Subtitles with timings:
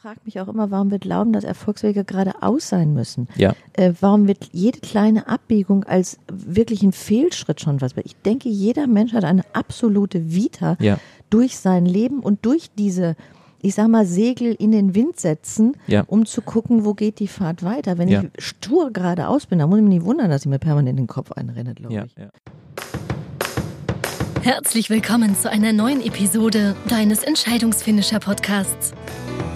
[0.00, 3.28] frage mich auch immer, warum wir glauben, dass Erfolgswege geradeaus sein müssen.
[3.36, 3.54] Ja.
[3.74, 7.92] Äh, warum wird jede kleine Abbiegung als wirklich ein Fehlschritt schon was?
[8.04, 10.98] Ich denke, jeder Mensch hat eine absolute Vita Ja.
[11.30, 13.16] durch sein Leben und durch diese,
[13.60, 16.04] ich sag mal, Segel in den Wind setzen, Ja.
[16.06, 17.98] um zu gucken, wo geht die Fahrt weiter.
[17.98, 18.22] Wenn Ja.
[18.22, 21.04] ich stur geradeaus bin, dann muss ich mich nicht wundern, dass ich mir permanent in
[21.04, 22.14] den Kopf einrenne, glaube Ja, ich.
[22.16, 22.28] ja.
[24.42, 28.92] Herzlich willkommen zu einer neuen Episode deines Entscheidungsfinisher Podcasts.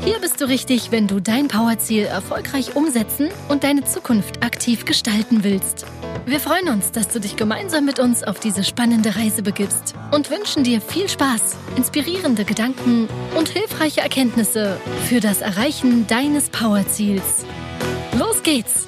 [0.05, 5.43] Hier bist du richtig, wenn du dein Powerziel erfolgreich umsetzen und deine Zukunft aktiv gestalten
[5.43, 5.85] willst.
[6.27, 10.31] Wir freuen uns, dass du dich gemeinsam mit uns auf diese spannende Reise begibst und
[10.31, 17.45] wünschen dir viel Spaß, inspirierende Gedanken und hilfreiche Erkenntnisse für das Erreichen deines Powerziels.
[18.19, 18.87] Los geht's!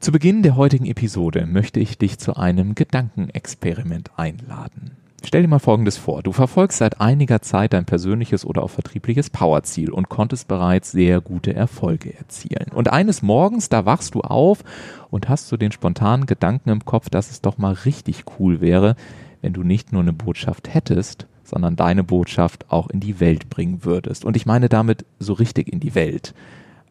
[0.00, 4.96] Zu Beginn der heutigen Episode möchte ich dich zu einem Gedankenexperiment einladen.
[5.24, 6.22] Stell dir mal Folgendes vor.
[6.22, 11.20] Du verfolgst seit einiger Zeit dein persönliches oder auch vertriebliches Powerziel und konntest bereits sehr
[11.20, 12.70] gute Erfolge erzielen.
[12.72, 14.62] Und eines Morgens, da wachst du auf
[15.10, 18.94] und hast so den spontanen Gedanken im Kopf, dass es doch mal richtig cool wäre,
[19.42, 23.84] wenn du nicht nur eine Botschaft hättest, sondern deine Botschaft auch in die Welt bringen
[23.84, 24.24] würdest.
[24.24, 26.32] Und ich meine damit so richtig in die Welt.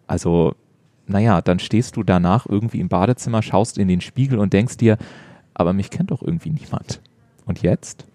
[0.06, 0.53] Also
[1.08, 4.97] naja, dann stehst du danach irgendwie im Badezimmer, schaust in den Spiegel und denkst dir,
[5.53, 7.02] aber mich kennt doch irgendwie niemand.
[7.45, 8.06] Und jetzt?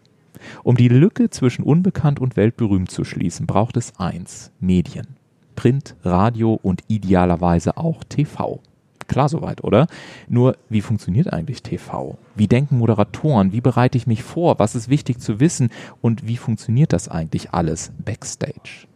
[0.62, 5.16] Um die Lücke zwischen unbekannt und weltberühmt zu schließen, braucht es eins, Medien.
[5.56, 8.60] Print, Radio und idealerweise auch TV.
[9.06, 9.86] Klar soweit, oder?
[10.28, 12.16] Nur, wie funktioniert eigentlich TV?
[12.34, 13.52] Wie denken Moderatoren?
[13.52, 14.58] Wie bereite ich mich vor?
[14.58, 15.70] Was ist wichtig zu wissen?
[16.00, 18.86] Und wie funktioniert das eigentlich alles backstage?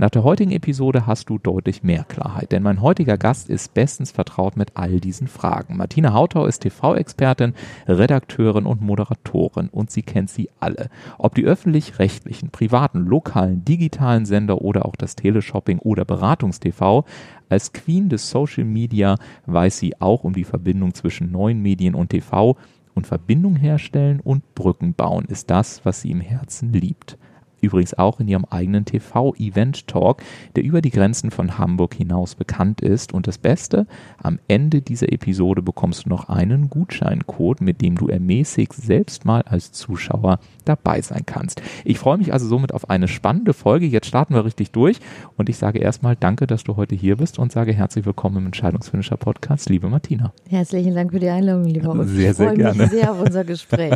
[0.00, 4.10] Nach der heutigen Episode hast du deutlich mehr Klarheit, denn mein heutiger Gast ist bestens
[4.10, 5.76] vertraut mit all diesen Fragen.
[5.76, 7.52] Martina Hautau ist TV-Expertin,
[7.86, 10.88] Redakteurin und Moderatorin und sie kennt sie alle.
[11.18, 17.04] Ob die öffentlich-rechtlichen, privaten, lokalen, digitalen Sender oder auch das Teleshopping oder Beratungstv,
[17.50, 22.08] als Queen des Social Media weiß sie auch um die Verbindung zwischen neuen Medien und
[22.08, 22.56] TV
[22.94, 27.18] und Verbindung herstellen und Brücken bauen ist das, was sie im Herzen liebt
[27.60, 30.22] übrigens auch in ihrem eigenen TV-Event-Talk,
[30.56, 33.12] der über die Grenzen von Hamburg hinaus bekannt ist.
[33.12, 33.86] Und das Beste,
[34.22, 39.42] am Ende dieser Episode bekommst du noch einen Gutscheincode, mit dem du ermäßigt selbst mal
[39.42, 41.62] als Zuschauer dabei sein kannst.
[41.84, 43.86] Ich freue mich also somit auf eine spannende Folge.
[43.86, 44.98] Jetzt starten wir richtig durch
[45.36, 48.46] und ich sage erstmal danke, dass du heute hier bist und sage herzlich willkommen im
[48.46, 50.32] Entscheidungsfinisher Podcast, liebe Martina.
[50.48, 52.08] Herzlichen Dank für die Einladung, lieber Ulf.
[52.10, 52.82] Sehr, ich sehr freue gerne.
[52.82, 53.94] mich sehr auf unser Gespräch.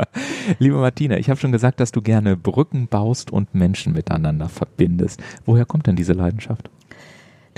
[0.58, 2.99] Liebe Martina, ich habe schon gesagt, dass du gerne Brücken baust
[3.30, 5.22] und Menschen miteinander verbindest.
[5.46, 6.70] Woher kommt denn diese Leidenschaft?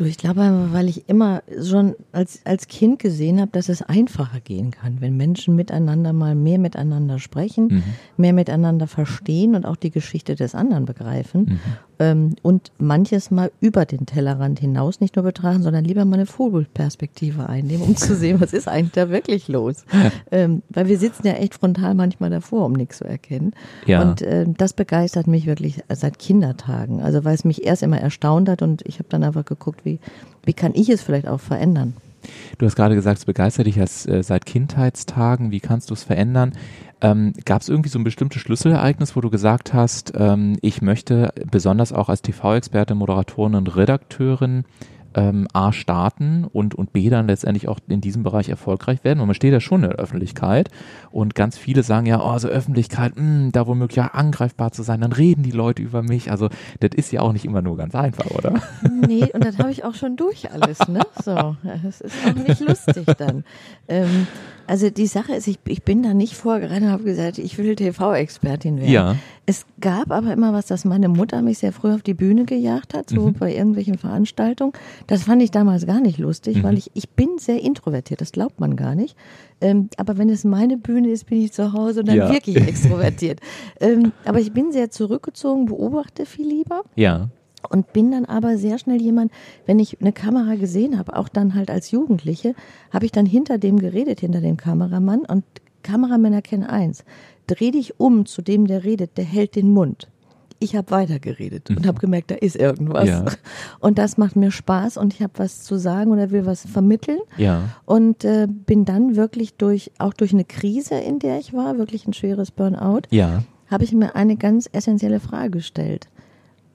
[0.02, 4.40] Du, ich glaube weil ich immer schon als, als Kind gesehen habe, dass es einfacher
[4.40, 7.82] gehen kann, wenn Menschen miteinander mal mehr miteinander sprechen, Mhm.
[8.16, 11.58] mehr miteinander verstehen und auch die Geschichte des anderen begreifen Mhm.
[11.98, 16.26] ähm, und manches mal über den Tellerrand hinaus nicht nur betrachten, sondern lieber mal eine
[16.26, 19.84] Vogelperspektive einnehmen, um zu sehen, was ist eigentlich da wirklich los.
[20.32, 23.52] ähm, weil wir sitzen ja echt frontal manchmal davor, um nichts zu erkennen.
[23.86, 24.02] Ja.
[24.02, 27.00] Und äh, das begeistert mich wirklich seit Kindertagen.
[27.00, 29.91] Also weil es mich erst immer erstaunt hat und ich habe dann einfach geguckt, wie,
[30.44, 31.94] wie kann ich es vielleicht auch verändern.
[32.58, 35.50] Du hast gerade gesagt, es begeistert dich als, äh, seit Kindheitstagen.
[35.50, 36.52] Wie kannst du es verändern?
[37.00, 41.32] Ähm, Gab es irgendwie so ein bestimmtes Schlüsselereignis, wo du gesagt hast, ähm, ich möchte
[41.50, 44.64] besonders auch als TV-Experte, Moderatorin und Redakteurin
[45.14, 49.20] ähm, A starten und, und B dann letztendlich auch in diesem Bereich erfolgreich werden?
[49.20, 50.68] Und man steht ja schon in der Öffentlichkeit
[51.10, 55.00] und ganz viele sagen ja, oh, so Öffentlichkeit, mh, da womöglich ja angreifbar zu sein,
[55.00, 56.30] dann reden die Leute über mich.
[56.30, 56.48] Also
[56.80, 58.54] das ist ja auch nicht immer nur ganz einfach, oder?
[59.06, 61.00] Nee, und das habe ich auch schon durch alles, ne?
[61.24, 63.44] So, das ist auch nicht lustig dann.
[63.88, 64.26] Ähm,
[64.66, 67.74] also die Sache ist, ich, ich bin da nicht vorgerannt und habe gesagt, ich will
[67.76, 68.90] TV-Expertin werden.
[68.90, 69.16] Ja.
[69.44, 72.94] Es gab aber immer was, dass meine Mutter mich sehr früh auf die Bühne gejagt
[72.94, 74.72] hat, so bei irgendwelchen Veranstaltungen.
[75.06, 78.60] Das fand ich damals gar nicht lustig, weil ich, ich bin sehr introvertiert, das glaubt
[78.60, 79.16] man gar nicht.
[79.60, 82.30] Ähm, aber wenn es meine Bühne ist, bin ich zu Hause und dann Ja.
[82.32, 83.40] wirklich extrovertiert.
[83.80, 87.28] ähm, aber ich bin sehr zurückgezogen, beobachte viel lieber Ja.
[87.70, 89.32] und bin dann aber sehr schnell jemand,
[89.66, 92.54] wenn ich eine Kamera gesehen habe, auch dann halt als Jugendliche,
[92.90, 95.44] habe ich dann hinter dem geredet, hinter dem Kameramann und
[95.82, 97.04] Kameramänner kennen eins,
[97.48, 100.08] dreh dich um zu dem, der redet, der hält den Mund.
[100.62, 103.08] Ich habe weitergeredet und habe gemerkt, da ist irgendwas.
[103.08, 103.24] Ja.
[103.80, 107.18] Und das macht mir Spaß und ich habe was zu sagen oder will was vermitteln.
[107.36, 107.62] Ja.
[107.84, 112.06] Und äh, bin dann wirklich durch, auch durch eine Krise, in der ich war, wirklich
[112.06, 113.42] ein schweres Burnout, Ja.
[113.70, 116.08] habe ich mir eine ganz essentielle Frage gestellt.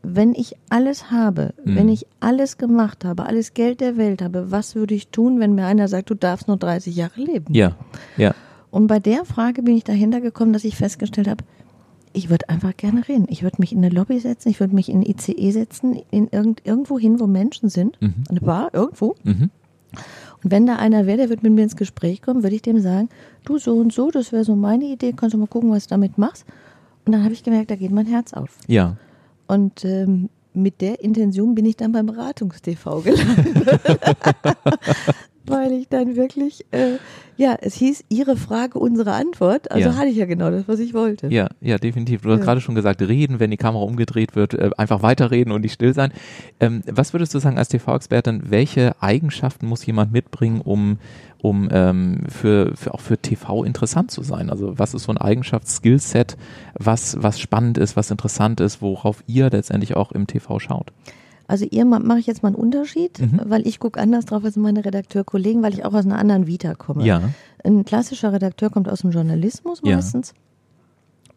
[0.04, 1.76] Wenn ich alles habe, Mhm.
[1.76, 5.56] wenn ich alles gemacht habe, alles Geld der Welt habe, was würde ich tun, wenn
[5.56, 7.54] mir einer sagt, du darfst nur 30 Jahre leben?
[7.54, 7.76] Ja.
[8.18, 8.34] Ja.
[8.70, 11.44] Und bei der Frage bin ich dahinter gekommen, dass ich festgestellt habe,
[12.14, 13.26] Ich würde einfach gerne reden.
[13.30, 16.62] Ich würde mich in eine Lobby setzen, ich würde mich in ICE setzen, in irgend,
[16.66, 18.02] irgendwo hin, wo Menschen sind.
[18.02, 18.24] Mhm.
[18.30, 19.16] Eine Bar, irgendwo.
[19.24, 19.50] Mhm.
[20.44, 22.80] Und wenn da einer wäre, der wird mit mir ins Gespräch kommen, würde ich dem
[22.80, 23.10] sagen,
[23.46, 25.90] du so und so, das wäre so meine Idee, kannst du mal gucken, was du
[25.92, 26.46] damit machst.
[27.06, 28.58] Und dann habe ich gemerkt, da geht mein Herz auf.
[28.68, 28.98] Ja.
[29.48, 33.80] Und ähm, mit der Intention bin ich dann beim Beratungstv gelandet.
[35.48, 36.98] Weil ich dann wirklich, äh,
[37.38, 39.72] ja, es hieß Ihre Frage, unsere Antwort.
[39.72, 39.96] Also Ja.
[39.96, 41.28] hatte ich ja genau das, was ich wollte.
[41.28, 42.22] Ja, ja, definitiv.
[42.22, 42.46] Du hast Ja.
[42.46, 45.94] gerade schon gesagt, reden, wenn die Kamera umgedreht wird, äh, einfach weiterreden und nicht still
[45.94, 46.12] sein.
[46.60, 51.00] Ähm, was würdest du sagen als TV-Expertin, welche Eigenschaften muss jemand mitbringen, um,
[51.42, 54.50] um ähm, für, für auch für TV interessant zu sein?
[54.50, 56.38] Also was ist so ein Eigenschafts-Skillset,
[56.74, 60.92] was, was spannend ist, was interessant ist, worauf ihr letztendlich auch im TV schaut?
[61.48, 63.42] Also ihr ma- mache ich jetzt mal einen Unterschied, Mhm.
[63.46, 66.76] weil ich gucke anders drauf als meine Redakteurkollegen, weil ich auch aus einer anderen Vita
[66.76, 67.06] komme.
[67.06, 67.22] Ja.
[67.64, 69.96] Ein klassischer Redakteur kommt aus dem Journalismus Ja.
[69.96, 70.34] meistens.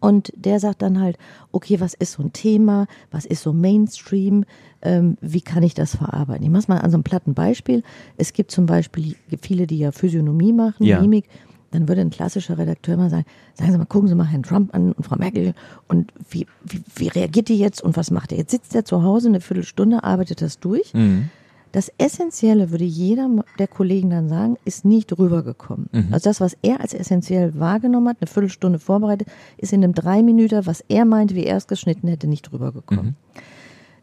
[0.03, 1.19] Und der sagt dann halt,
[1.53, 4.45] okay, was ist so ein Thema, was ist so Mainstream,
[4.81, 6.43] ähm, wie kann ich das verarbeiten?
[6.43, 7.83] Ich mache mal an so einem platten Beispiel.
[8.17, 11.01] Es gibt zum Beispiel viele, die ja Physiognomie machen, Ja.
[11.03, 11.27] Mimik.
[11.73, 13.25] Dann würde ein klassischer Redakteur mal sagen,
[13.55, 15.55] sagen Sie mal, gucken Sie mal Herrn Trump an und Frau Merkel
[15.89, 18.39] und wie, wie, wie reagiert die jetzt und was macht er?
[18.39, 20.93] Jetzt sitzt er zu Hause eine Viertelstunde, arbeitet das durch.
[20.95, 21.31] Mhm.
[21.73, 23.29] Das Essentielle, würde jeder
[23.61, 25.89] der Kollegen dann sagen, ist nicht rübergekommen.
[25.93, 26.09] Mhm.
[26.11, 30.23] Also das, was er als essentiell wahrgenommen hat, eine Viertelstunde vorbereitet, ist in einem drei
[30.23, 33.07] Minuten, was er meinte, wie er es geschnitten hätte, nicht rübergekommen.
[33.07, 33.41] Mhm.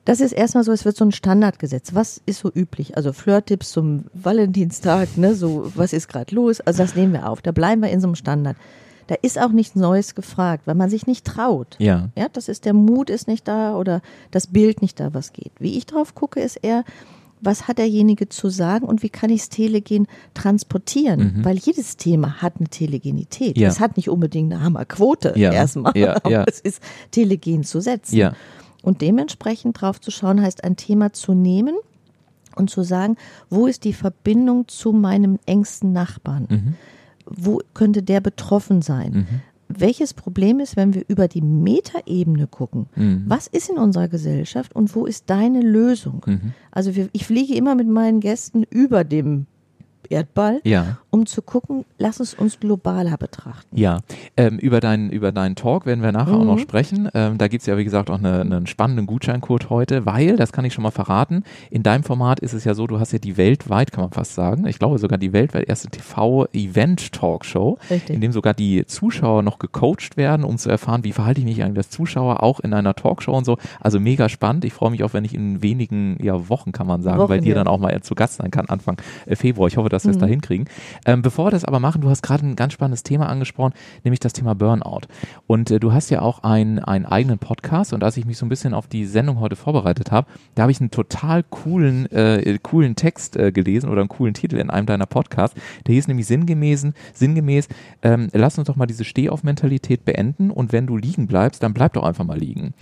[0.08, 1.94] Das ist erstmal so, es wird so ein Standardgesetz.
[1.94, 2.96] Was ist so üblich?
[2.96, 6.62] Also Flirt-Tipps zum Valentinstag, ne, so, was ist gerade los?
[6.62, 7.42] Also das nehmen wir auf.
[7.42, 8.56] Da bleiben wir in so einem Standard.
[9.08, 11.76] Da ist auch nichts Neues gefragt, weil man sich nicht traut.
[11.80, 12.08] Ja.
[12.18, 14.02] Ja, das ist der Mut ist nicht da oder
[14.32, 15.52] das Bild nicht da, was geht.
[15.60, 16.86] Wie ich drauf gucke, ist eher,
[17.42, 21.42] was hat derjenige zu sagen und wie kann ich das Telegen transportieren?
[21.44, 23.58] Weil jedes Thema hat eine Telegenität.
[23.58, 23.62] Mhm.
[23.64, 23.70] Ja.
[23.70, 25.52] Es hat nicht unbedingt eine Hammerquote Ja.
[25.52, 26.44] erstmal, Ja, aber ja.
[26.48, 26.82] es ist
[27.12, 28.16] telegen zu setzen.
[28.16, 28.34] Ja.
[28.88, 31.76] Und dementsprechend drauf zu schauen, heißt ein Thema zu nehmen
[32.56, 33.18] und zu sagen,
[33.50, 36.48] wo ist die Verbindung zu meinem engsten Nachbarn?
[36.50, 36.74] Mhm.
[37.26, 39.28] Wo könnte der betroffen sein?
[39.68, 42.86] Welches Problem ist, wenn wir über die Metaebene gucken?
[42.96, 43.26] Mhm.
[43.28, 46.24] Was ist in unserer Gesellschaft und wo ist deine Lösung?
[46.26, 46.54] Mhm.
[46.72, 49.48] Also wir, ich fliege immer mit meinen Gästen über dem
[50.10, 50.98] Erdball, Ja.
[51.10, 53.76] um zu gucken, lass es uns globaler betrachten.
[53.78, 54.00] Ja,
[54.36, 56.48] ähm, über, deinen über deinen Talk werden wir nachher auch Mhm.
[56.48, 57.10] noch sprechen.
[57.14, 60.66] Ähm, da gibt's ja, wie gesagt, auch eine, einen spannenden Gutscheincode heute, weil, das kann
[60.66, 63.38] ich schon mal verraten, in deinem Format ist es ja so, du hast ja die
[63.38, 67.78] weltweit, kann man fast sagen, ich glaube sogar die weltweit erste TV-Event-Talkshow,
[68.10, 71.64] in dem sogar die Zuschauer noch gecoacht werden, um zu erfahren, wie verhalte ich mich
[71.64, 73.58] eigentlich als Zuschauer, auch in einer Talkshow und so.
[73.80, 74.66] Also mega spannend.
[74.66, 77.42] Ich freue mich auch, wenn ich in wenigen ja, Wochen, kann man sagen, bei Wochen,
[77.44, 77.56] dir ja.
[77.56, 79.68] dann auch mal zu Gast sein kann, Anfang äh, Februar.
[79.68, 80.68] Ich hoffe, dass wir es da hinkriegen.
[81.06, 83.74] Ähm, bevor wir das aber machen, du hast gerade ein ganz spannendes Thema angesprochen,
[84.04, 85.02] nämlich das Thema Burnout.
[85.48, 88.46] Und äh, du hast ja auch einen, einen eigenen Podcast und als ich mich so
[88.46, 92.58] ein bisschen auf die Sendung heute vorbereitet habe, da habe ich einen total coolen, äh,
[92.62, 95.60] coolen Text äh, gelesen oder einen coolen Titel in einem deiner Podcasts.
[95.86, 97.68] Der hieß nämlich sinngemäß, sinngemäß
[98.02, 101.94] ähm, lass uns doch mal diese Stehauf-Mentalität beenden und wenn du liegen bleibst, dann bleib
[101.94, 102.74] doch einfach mal liegen.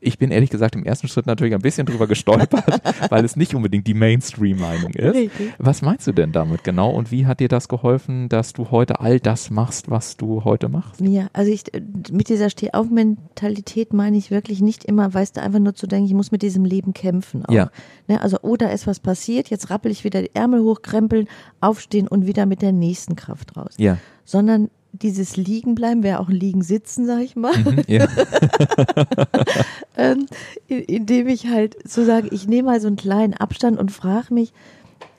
[0.00, 2.80] Ich bin ehrlich gesagt im ersten Schritt natürlich ein bisschen drüber gestolpert,
[3.10, 5.14] weil es nicht unbedingt die Mainstream-Meinung ist.
[5.14, 5.52] Richtig.
[5.58, 9.00] Was meinst du denn damit genau und wie hat dir das geholfen, dass du heute
[9.00, 11.00] all das machst, was du heute machst?
[11.00, 11.64] Ja, also ich,
[12.10, 16.14] mit dieser Stehauf-Mentalität meine ich wirklich nicht immer, weißt du, einfach nur zu denken, ich
[16.14, 17.44] muss mit diesem Leben kämpfen.
[17.44, 17.52] Auch.
[17.52, 17.70] Ja.
[18.08, 21.28] Ne, also, oh, da ist was passiert, jetzt rappel ich wieder die Ärmel hochkrempeln,
[21.60, 23.74] aufstehen und wieder mit der nächsten Kraft raus.
[23.78, 23.98] Ja.
[24.24, 28.06] Sondern dieses Liegenbleiben wäre auch ein Liegen-Sitzen, sag ich mal, Mhm, ja.
[29.96, 30.26] ähm,
[30.68, 34.32] in- indem ich halt so sage, ich nehme mal so einen kleinen Abstand und frage
[34.34, 34.52] mich,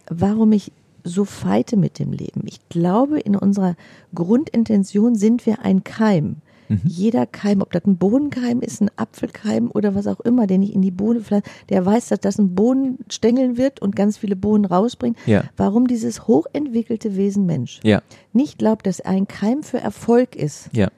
[0.09, 0.71] warum ich
[1.03, 2.43] so feite mit dem Leben.
[2.45, 3.75] Ich glaube, in unserer
[4.13, 6.37] Grundintention sind wir ein Keim.
[6.85, 10.73] Jeder Keim, ob das ein Bohnenkeim ist, ein Apfelkeim oder was auch immer, den ich
[10.73, 14.65] in die Bohne pflanze, der weiß, dass das ein Bohnenstängel wird und ganz viele Bohnen
[14.65, 15.17] rausbringt.
[15.25, 15.43] Ja.
[15.57, 18.01] Warum dieses hochentwickelte Wesen Mensch Ja.
[18.33, 20.89] nicht glaubt, dass er ein Keim für Erfolg ist, Ja.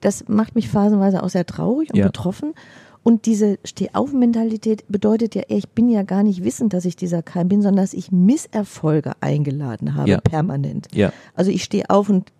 [0.00, 2.06] das macht mich phasenweise auch sehr traurig und Ja.
[2.06, 2.54] betroffen.
[3.02, 7.48] Und diese Steh-auf-Mentalität bedeutet ja, ich bin ja gar nicht wissend, dass ich dieser Keim
[7.48, 10.20] bin, sondern dass ich Misserfolge eingeladen habe, Ja.
[10.20, 10.88] permanent.
[10.92, 11.12] Ja.
[11.34, 12.30] Also ich stehe auf und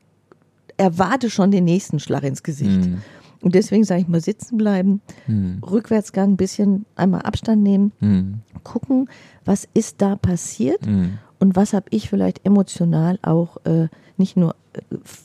[0.81, 2.81] erwarte schon den nächsten Schlag ins Gesicht.
[2.87, 3.03] Mhm.
[3.43, 5.59] Und deswegen sage ich mal sitzen bleiben, Mhm.
[5.63, 8.41] Rückwärtsgang, ein bisschen einmal Abstand nehmen, Mhm.
[8.65, 9.09] gucken,
[9.45, 11.19] was ist da passiert Mhm.
[11.39, 13.89] und was habe ich vielleicht emotional auch äh,
[14.21, 14.55] nicht nur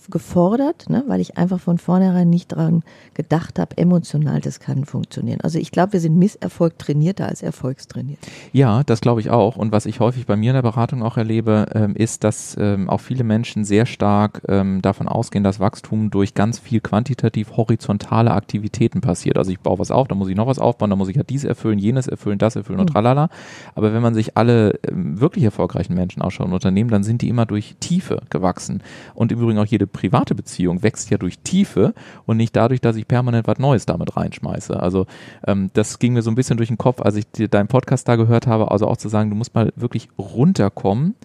[0.10, 2.84] gefordert, ne, weil ich einfach von vornherein nicht daran
[3.14, 5.40] gedacht habe, emotional, das kann funktionieren.
[5.42, 8.20] Also ich glaube, wir sind Misserfolg trainierter als erfolgstrainiert.
[8.54, 9.56] Ja, das glaube ich auch.
[9.56, 12.90] Und was ich häufig bei mir in der Beratung auch erlebe, ähm, ist, dass ähm,
[12.90, 18.32] auch viele Menschen sehr stark ähm, davon ausgehen, dass Wachstum durch ganz viel quantitativ horizontale
[18.32, 19.38] Aktivitäten passiert.
[19.38, 21.24] Also ich baue was auf, dann muss ich noch was aufbauen, dann muss ich ja
[21.24, 22.94] dies erfüllen, jenes erfüllen, das erfüllen und hm.
[22.94, 23.30] tralala.
[23.76, 27.30] Aber wenn man sich alle ähm, wirklich erfolgreichen Menschen ausschaut in Unternehmen, dann sind die
[27.30, 28.82] immer durch Tiefe gewachsen.
[29.14, 31.94] Und im Übrigen auch jede private Beziehung wächst ja durch Tiefe
[32.26, 34.80] und nicht dadurch, dass ich permanent was Neues damit reinschmeiße.
[34.80, 35.06] Also
[35.48, 38.16] ähm, das ging mir so ein bisschen durch den Kopf, als ich deinen Podcast da
[38.16, 41.16] gehört habe, also auch zu sagen, du musst mal wirklich runterkommen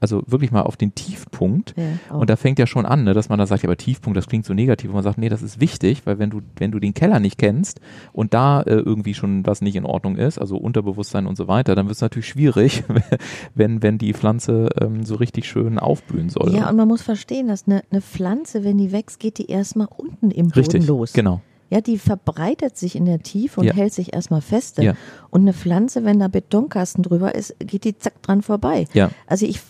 [0.00, 1.74] also wirklich mal auf den Tiefpunkt.
[1.76, 4.16] Ja, und da fängt ja schon an, ne, dass man da sagt, ja, aber Tiefpunkt,
[4.16, 4.90] das klingt so negativ.
[4.90, 7.38] Und man sagt, nee, das ist wichtig, weil wenn du, wenn du den Keller nicht
[7.38, 7.80] kennst
[8.12, 11.74] und da äh, irgendwie schon was nicht in Ordnung ist, also Unterbewusstsein und so weiter,
[11.74, 12.84] dann wird es natürlich schwierig,
[13.54, 16.54] wenn, wenn die Pflanze ähm, so richtig schön aufblühen soll.
[16.54, 19.88] Ja, und man muss verstehen, dass eine, eine Pflanze, wenn die wächst, geht die erstmal
[19.94, 21.12] unten im Boden richtig, los.
[21.12, 21.42] Genau.
[21.70, 23.72] Ja, die verbreitet sich in der Tiefe und ja.
[23.72, 24.82] hält sich erstmal feste.
[24.82, 24.94] Ja.
[25.30, 28.86] Und eine Pflanze, wenn da Betonkasten drüber ist, geht die zack dran vorbei.
[28.92, 29.10] Ja.
[29.28, 29.60] Also ich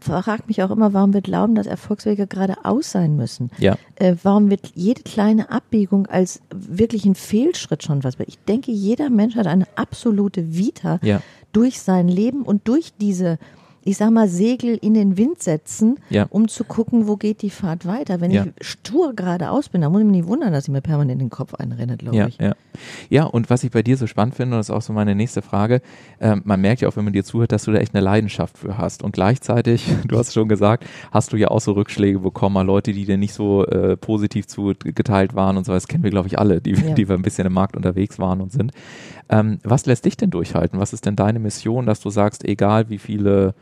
[0.00, 3.50] frage mich auch immer, warum wir glauben, dass Erfolgswege geradeaus sein müssen.
[3.58, 3.78] Ja.
[3.94, 8.16] Äh, warum wird jede kleine Abbiegung als wirklich ein Fehlschritt schon was?
[8.26, 11.22] Ich denke, jeder Mensch hat eine absolute Vita ja.
[11.52, 13.38] durch sein Leben und durch diese
[13.86, 16.26] ich sag mal, Segel in den Wind setzen, ja.
[16.30, 18.20] um zu gucken, wo geht die Fahrt weiter.
[18.20, 18.44] Wenn ja.
[18.44, 21.30] ich stur geradeaus bin, dann muss ich mich nicht wundern, dass ich mir permanent den
[21.30, 22.36] Kopf einrenne, glaube ja, ich.
[22.38, 22.54] Ja.
[23.10, 25.14] ja, und was ich bei dir so spannend finde, und das ist auch so meine
[25.14, 25.82] nächste Frage,
[26.18, 28.58] äh, man merkt ja auch, wenn man dir zuhört, dass du da echt eine Leidenschaft
[28.58, 29.04] für hast.
[29.04, 32.92] Und gleichzeitig, du hast schon gesagt, hast du ja auch so Rückschläge bekommen, mal Leute,
[32.92, 35.72] die dir nicht so äh, positiv zugeteilt waren und so.
[35.72, 38.40] Das kennen wir, glaube ich, alle, die, die wir ein bisschen im Markt unterwegs waren
[38.40, 38.72] und sind.
[39.28, 40.80] Ähm, was lässt dich denn durchhalten?
[40.80, 43.54] Was ist denn deine Mission, dass du sagst, egal wie viele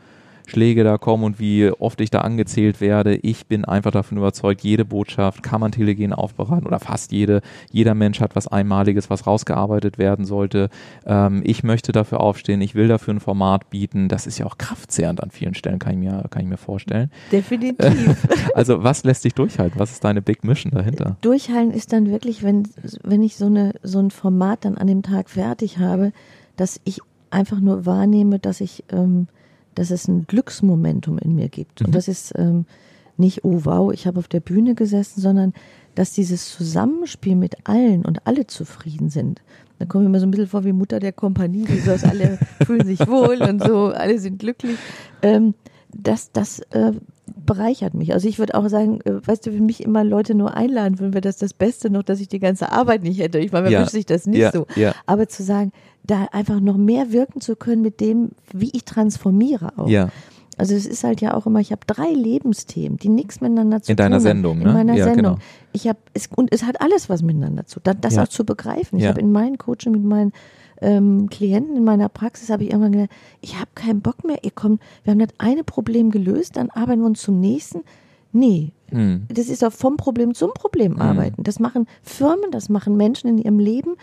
[0.49, 3.15] Schläge da kommen und wie oft ich da angezählt werde.
[3.15, 7.41] Ich bin einfach davon überzeugt, jede Botschaft kann man telegen aufbereiten oder fast jede.
[7.71, 10.69] Jeder Mensch hat was Einmaliges, was rausgearbeitet werden sollte.
[11.05, 14.07] Ähm, ich möchte dafür aufstehen, ich will dafür ein Format bieten.
[14.07, 17.11] Das ist ja auch kraftzehrend an vielen Stellen, kann ich mir, kann ich mir vorstellen.
[17.31, 18.27] Definitiv.
[18.55, 19.79] also was lässt dich durchhalten?
[19.79, 21.17] Was ist deine Big Mission dahinter?
[21.21, 22.67] Durchhalten ist dann wirklich, wenn,
[23.03, 26.11] wenn ich so, eine, so ein Format dann an dem Tag fertig habe,
[26.55, 29.27] dass ich einfach nur wahrnehme, dass ich ähm,
[29.75, 31.81] dass es ein Glücksmomentum in mir gibt.
[31.81, 31.87] Mhm.
[31.87, 32.65] Und das ist ähm,
[33.17, 35.53] nicht, oh wow, ich habe auf der Bühne gesessen, sondern
[35.93, 39.41] dass dieses Zusammenspiel mit allen und alle zufrieden sind.
[39.79, 42.37] Da komme ich mir so ein bisschen vor wie Mutter der Kompanie, die so, alle
[42.65, 44.77] fühlen sich wohl und so, alle sind glücklich.
[45.21, 45.53] Ähm,
[45.93, 46.91] das das äh,
[47.45, 48.13] bereichert mich.
[48.13, 51.13] Also ich würde auch sagen, äh, weißt du, wenn mich immer Leute nur einladen würden,
[51.13, 53.39] wäre das das Beste noch, dass ich die ganze Arbeit nicht hätte.
[53.39, 53.79] Ich meine, wer ja.
[53.79, 54.51] wünscht sich das nicht ja.
[54.51, 54.67] so.
[54.75, 54.93] Ja.
[55.05, 55.71] Aber zu sagen,
[56.05, 59.87] da einfach noch mehr wirken zu können mit dem, wie ich transformiere auch.
[59.87, 60.09] Ja.
[60.57, 63.91] Also es ist halt ja auch immer, ich habe drei Lebensthemen, die nichts miteinander zu
[63.91, 64.13] in tun haben.
[64.13, 64.69] In deiner Sendung, ne?
[64.69, 65.35] In meiner ja, Sendung.
[65.35, 65.37] Genau.
[65.73, 67.81] Ich habe es und es hat alles was miteinander zu.
[67.81, 67.95] tun.
[67.99, 68.23] das ja.
[68.23, 68.97] auch zu begreifen.
[68.97, 69.09] Ich ja.
[69.09, 70.31] habe in meinen Coaching mit meinen
[70.81, 74.43] ähm, Klienten in meiner Praxis habe ich irgendwann gedacht, ich habe keinen Bock mehr.
[74.43, 77.83] Ihr kommt, wir haben das eine Problem gelöst, dann arbeiten wir uns zum nächsten.
[78.31, 79.23] Nee, hm.
[79.29, 81.01] das ist auch vom Problem zum Problem hm.
[81.01, 81.43] arbeiten.
[81.43, 83.95] Das machen Firmen, das machen Menschen in ihrem Leben.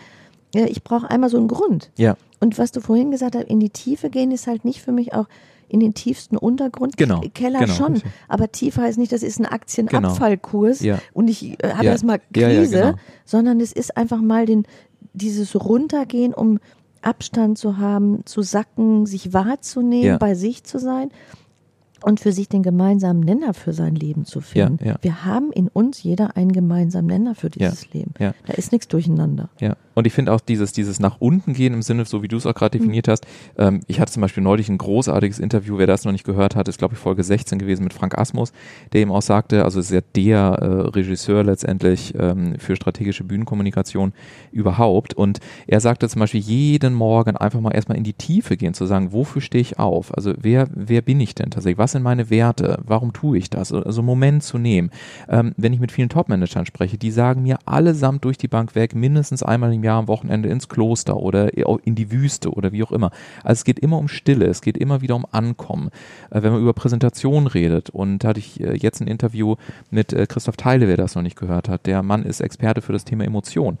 [0.53, 1.91] Ich brauche einmal so einen Grund.
[1.97, 2.15] Ja.
[2.39, 5.13] Und was du vorhin gesagt hast, in die Tiefe gehen, ist halt nicht für mich
[5.13, 5.27] auch
[5.73, 6.97] in den tiefsten Untergrund.
[6.97, 7.21] Genau.
[7.33, 7.73] Keller genau.
[7.73, 8.01] schon.
[8.27, 10.95] Aber tiefer heißt nicht, das ist ein Aktienabfallkurs genau.
[10.95, 11.01] ja.
[11.13, 11.91] und ich äh, habe ja.
[11.91, 12.97] erstmal Krise, ja, genau.
[13.25, 14.67] sondern es ist einfach mal den,
[15.13, 16.59] dieses Runtergehen, um
[17.01, 21.09] Abstand zu haben, zu sacken, sich wahrzunehmen, bei sich zu sein
[22.03, 24.77] und für sich den gemeinsamen Nenner für sein Leben zu finden.
[24.81, 24.97] Ja, ja.
[25.01, 28.13] Wir haben in uns jeder einen gemeinsamen Nenner für dieses ja, Leben.
[28.19, 28.33] Ja.
[28.45, 29.49] Da ist nichts durcheinander.
[29.59, 29.75] Ja.
[29.93, 32.45] Und ich finde auch dieses, dieses nach unten gehen im Sinne, so wie du es
[32.45, 33.11] auch gerade definiert mhm.
[33.11, 33.27] hast.
[33.57, 36.67] Ähm, ich hatte zum Beispiel neulich ein großartiges Interview, wer das noch nicht gehört hat,
[36.67, 38.51] ist glaube ich Folge 16 gewesen mit Frank Asmus,
[38.91, 44.13] der eben auch sagte, also ist ja der äh, Regisseur letztendlich ähm, für strategische Bühnenkommunikation
[44.51, 45.13] überhaupt.
[45.13, 48.85] Und er sagte zum Beispiel jeden Morgen einfach mal erstmal in die Tiefe gehen, zu
[48.85, 50.15] sagen, wofür stehe ich auf?
[50.15, 51.77] Also wer, wer bin ich denn tatsächlich?
[51.77, 52.79] Was sind meine Werte?
[52.85, 53.71] Warum tue ich das?
[53.71, 54.89] Also einen Moment zu nehmen.
[55.29, 58.95] Ähm, wenn ich mit vielen Top-Managern spreche, die sagen mir allesamt durch die Bank weg,
[58.95, 61.51] mindestens einmal im Jahr am Wochenende ins Kloster oder
[61.85, 63.11] in die Wüste oder wie auch immer.
[63.43, 65.89] Also es geht immer um Stille, es geht immer wieder um Ankommen.
[66.29, 69.55] Äh, wenn man über Präsentation redet und da hatte ich äh, jetzt ein Interview
[69.91, 71.85] mit äh, Christoph Teile, wer das noch nicht gehört hat.
[71.85, 73.77] Der Mann ist Experte für das Thema Emotion.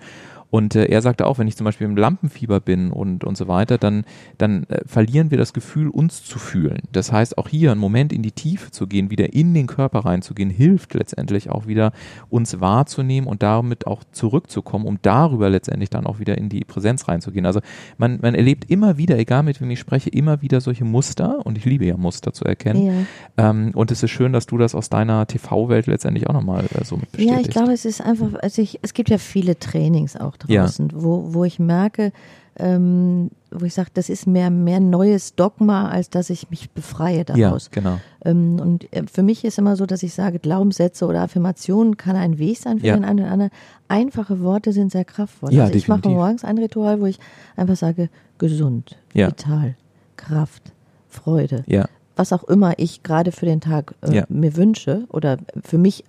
[0.53, 3.47] Und äh, er sagte auch, wenn ich zum Beispiel im Lampenfieber bin und, und so
[3.47, 4.05] weiter, dann,
[4.37, 6.77] dann äh, verlieren wir das Gefühl, uns zu fühlen.
[6.91, 10.05] Das heißt, auch hier einen Moment in die Tiefe zu gehen, wieder in den Körper
[10.05, 11.91] reinzugehen, hilft letztendlich auch wieder,
[12.29, 17.07] uns wahrzunehmen und damit auch zurückzukommen, um darüber letztendlich dann auch wieder in die Präsenz
[17.07, 17.47] reinzugehen.
[17.47, 17.59] Also
[17.97, 21.57] man, man erlebt immer wieder, egal mit wem ich spreche, immer wieder solche Muster und
[21.57, 23.07] ich liebe ja Muster zu erkennen.
[23.39, 23.49] Ja.
[23.49, 26.83] Ähm, und es ist schön, dass du das aus deiner TV-Welt letztendlich auch nochmal äh,
[26.83, 27.35] so mit bestätigst.
[27.35, 30.89] Ja, ich glaube, es ist einfach, also ich, es gibt ja viele Trainings auch draußen,
[30.89, 30.95] ja.
[30.95, 32.11] wo, wo ich merke,
[32.55, 37.25] ähm, wo ich sage, das ist mehr, mehr neues Dogma, als dass ich mich befreie
[37.25, 37.69] daraus.
[37.73, 37.99] Ja, genau.
[38.23, 42.15] Ähm, und äh, für mich ist immer so, dass ich sage, Glaubenssätze oder Affirmationen kann
[42.15, 42.95] ein Weg sein für ja.
[42.95, 43.51] den einen oder anderen.
[43.87, 45.53] Einfache Worte sind sehr kraftvoll.
[45.53, 46.11] Ja, also ich definitiv.
[46.11, 47.19] mache morgens ein Ritual, wo ich
[47.55, 49.27] einfach sage, gesund, ja.
[49.27, 49.75] vital,
[50.15, 50.73] Kraft,
[51.09, 51.63] Freude.
[51.65, 51.85] Ja.
[52.15, 54.25] Was auch immer ich gerade für den Tag äh, Ja.
[54.29, 56.03] mir wünsche oder für mich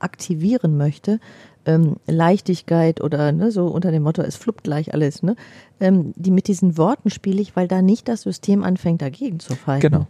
[0.00, 1.20] aktivieren möchte,
[1.66, 5.36] ähm, Leichtigkeit oder ne, so unter dem Motto, es fluppt gleich alles, ne?
[5.80, 9.54] Ähm, die mit diesen Worten spiele ich, weil da nicht das System anfängt, dagegen zu
[9.54, 9.90] falten.
[9.90, 10.06] Genau.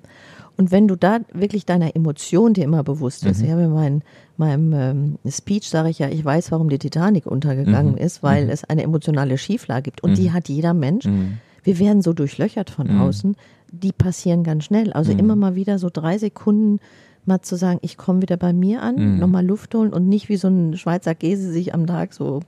[0.57, 3.45] Und wenn du da wirklich deiner Emotion dir immer bewusst bist, Mhm.
[3.47, 4.03] ich habe in mein,
[4.37, 7.99] meinem ähm, Speech sage ich ja, ich weiß, warum die Titanic untergegangen Mhm.
[7.99, 8.51] ist, weil Mhm.
[8.51, 10.03] es eine emotionale Schieflage gibt.
[10.05, 10.33] Und die Mhm.
[10.33, 11.07] hat jeder Mensch.
[11.07, 11.39] Mhm.
[11.65, 13.01] Wir werden so durchlöchert von Mhm.
[13.01, 13.37] außen,
[13.73, 14.93] die passieren ganz schnell.
[14.93, 16.79] Also immer mal wieder so drei Sekunden
[17.27, 19.19] mal zu sagen, ich komme wieder bei mir an, Mhm.
[19.19, 22.41] nochmal Luft holen und nicht wie so ein Schweizer Käse sich am Tag so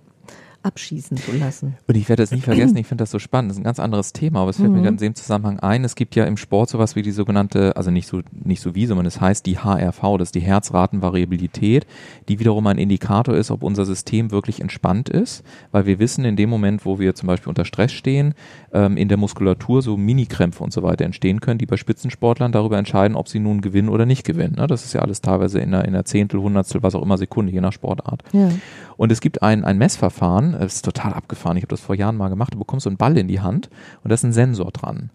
[0.67, 1.77] abschießen zu lassen.
[1.87, 3.51] Und ich werde das nie vergessen, ich finde das so spannend.
[3.51, 4.83] Das ist ein ganz anderes Thema, aber es fällt mir Mhm.
[4.83, 5.85] gerade in dem Zusammenhang ein.
[5.85, 8.87] Es gibt ja im Sport sowas wie die sogenannte, also nicht so, nicht so wie,
[8.87, 11.87] sondern es heißt die HRV, das ist die Herzratenvariabilität,
[12.29, 15.43] die wiederum ein Indikator ist, ob unser System wirklich entspannt ist,
[15.73, 18.35] weil wir wissen, in dem Moment, wo wir zum Beispiel unter Stress stehen,
[18.73, 22.79] ähm, in der Muskulatur so Minikrämpfe und so weiter entstehen können, die bei Spitzensportlern darüber
[22.79, 24.57] entscheiden, ob sie nun gewinnen oder nicht gewinnen.
[24.57, 24.67] Ne?
[24.67, 27.53] Das ist ja alles teilweise in einer, in einer Zehntel, Hundertstel, was auch immer Sekunde,
[27.53, 28.23] je nach Sportart.
[28.33, 28.49] Ja.
[28.97, 32.17] Und es gibt ein, ein Messverfahren, das ist total abgefahren, ich habe das vor Jahren
[32.17, 33.69] mal gemacht, du bekommst so einen Ball in die Hand
[34.03, 35.11] und da ist ein Sensor dran.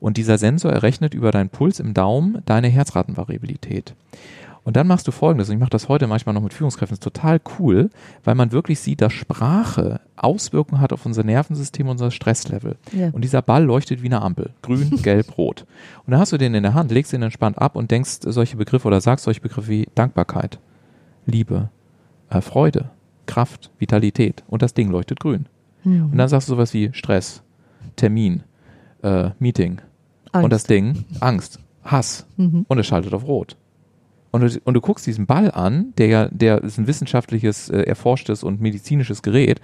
[0.00, 3.94] Und dieser Sensor errechnet über deinen Puls im Daumen deine Herzratenvariabilität.
[4.64, 7.06] Und dann machst du folgendes, und ich mache das heute manchmal noch mit Führungskräften, das
[7.06, 7.90] ist total cool,
[8.24, 12.76] weil man wirklich sieht, dass Sprache Auswirkungen hat auf unser Nervensystem, unser Stresslevel.
[12.92, 13.10] Ja.
[13.12, 14.50] Und dieser Ball leuchtet wie eine Ampel.
[14.62, 15.66] Grün, gelb, rot.
[16.06, 18.56] Und dann hast du den in der Hand, legst ihn entspannt ab und denkst solche
[18.56, 20.58] Begriffe oder sagst solche Begriffe wie Dankbarkeit,
[21.26, 21.68] Liebe,
[22.30, 22.90] äh, Freude,
[23.26, 24.42] Kraft, Vitalität.
[24.46, 25.46] Und das Ding leuchtet grün.
[25.84, 26.10] Mhm.
[26.12, 27.42] Und dann sagst du sowas wie Stress,
[27.96, 28.42] Termin,
[29.02, 29.80] äh, Meeting.
[30.32, 30.44] Angst.
[30.44, 32.26] Und das Ding, Angst, Hass.
[32.36, 32.64] Mhm.
[32.68, 33.56] Und es schaltet auf Rot.
[34.32, 37.82] Und du, und du guckst diesen Ball an, der ja, der ist ein wissenschaftliches, äh,
[37.82, 39.60] erforschtes und medizinisches Gerät.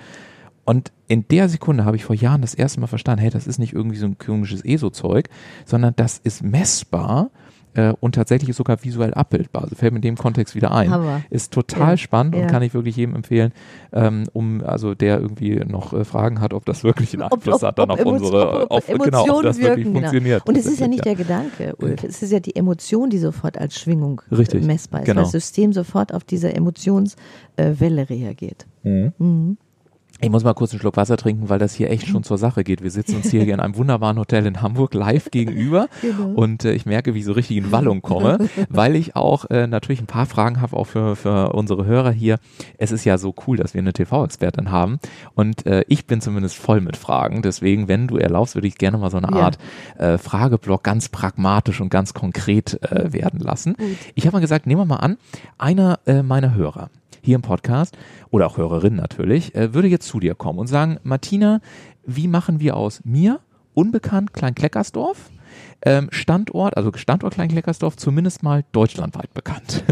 [0.65, 3.59] Und in der Sekunde habe ich vor Jahren das erste Mal verstanden, hey, das ist
[3.59, 5.29] nicht irgendwie so ein komisches ESO-Zeug,
[5.65, 7.31] sondern das ist messbar
[7.75, 9.63] äh, und tatsächlich sogar visuell abbildbar.
[9.65, 10.91] Also fällt mir in dem Kontext wieder ein.
[10.91, 11.23] Hammer.
[11.31, 12.47] Ist total Ja, spannend und ja.
[12.49, 13.53] kann ich wirklich jedem empfehlen,
[13.93, 17.57] ähm, um also der irgendwie noch äh, Fragen hat, ob das wirklich einen Ob- Einfluss
[17.57, 20.01] ob- hat dann ob auf unsere, ob- ob auf, genau, ob das wirklich wirken, genau.
[20.01, 20.49] funktioniert.
[20.49, 22.03] Und es ist ja nicht der Gedanke, Ulf.
[22.05, 25.19] Es ist ja die Emotion, die sofort als Schwingung äh, Richtig, messbar ist, genau.
[25.19, 28.67] weil das System sofort auf diese Emotionswelle reagiert.
[28.83, 29.57] Mhm.
[30.23, 32.63] Ich muss mal kurz einen Schluck Wasser trinken, weil das hier echt schon zur Sache
[32.63, 32.83] geht.
[32.83, 36.35] Wir sitzen uns hier, hier in einem wunderbaren Hotel in Hamburg live gegenüber Genau.
[36.35, 38.37] und äh, ich merke, wie ich so richtig in Wallung komme,
[38.69, 42.39] weil ich auch äh, natürlich ein paar Fragen habe, auch für, für unsere Hörer hier.
[42.77, 44.99] Es ist ja so cool, dass wir eine TV-Expertin haben
[45.35, 47.41] und äh, ich bin zumindest voll mit Fragen.
[47.41, 49.45] Deswegen, wenn du erlaubst, würde ich gerne mal so eine Ja.
[49.45, 49.59] Art
[49.99, 53.75] äh, Frageblock ganz pragmatisch und ganz konkret äh, werden lassen.
[54.15, 55.17] Ich habe mal gesagt, nehmen wir mal an,
[55.57, 56.91] einer äh, meiner Hörer
[57.23, 57.97] hier im Podcast
[58.31, 61.61] oder auch Hörerinnen natürlich, äh, würde jetzt zu dir kommen und sagen, Martina,
[62.05, 63.41] wie machen wir aus mir,
[63.75, 65.31] unbekannt Kleinkleckersdorf,
[65.83, 69.83] ähm, Standort, also Standort Kleinkleckersdorf, zumindest mal deutschlandweit bekannt.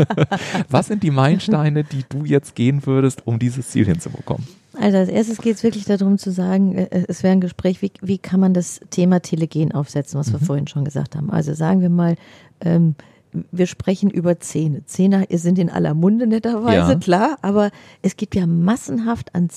[0.68, 4.46] Was sind die Meilensteine, die du jetzt gehen würdest, um dieses Ziel hinzubekommen?
[4.80, 7.92] Also als erstes geht es wirklich darum zu sagen, äh, es wäre ein Gespräch, wie,
[8.02, 10.44] wie kann man das Thema Telegen aufsetzen, was wir Mhm.
[10.44, 11.30] vorhin schon gesagt haben.
[11.30, 12.16] Also sagen wir mal,
[12.60, 12.94] ähm,
[13.50, 14.84] wir sprechen über Zähne.
[14.86, 16.98] Zähne sind in aller Munde netterweise, Ja.
[16.98, 17.70] klar, aber
[18.02, 19.48] es gibt ja massenhaft an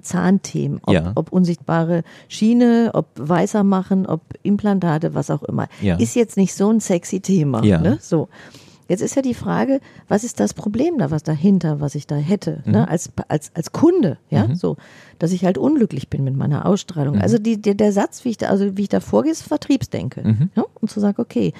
[0.00, 1.12] Zahnthemen, ob, Ja.
[1.14, 5.68] ob unsichtbare Schiene, ob weißer machen, ob Implantate, was auch immer.
[5.82, 5.96] Ja.
[5.96, 7.64] Ist jetzt nicht so ein sexy Thema.
[7.64, 7.80] Ja.
[7.80, 7.98] Ne?
[8.00, 8.28] So.
[8.86, 12.16] Jetzt ist ja die Frage, was ist das Problem da, was dahinter, was ich da
[12.16, 12.72] hätte, Mhm.
[12.72, 14.76] ne, als, als, als Kunde, ja, so,
[15.18, 16.66] dass ich halt unglücklich bin mit meiner Mhm.
[16.66, 17.18] Ausstrahlung.
[17.18, 20.22] Also die, der, der Satz, wie ich da, also wie ich da vorgehe, ist Vertriebsdenke.
[20.22, 20.50] Mhm.
[20.54, 20.64] Ja?
[20.82, 21.54] Und zu sagen, okay,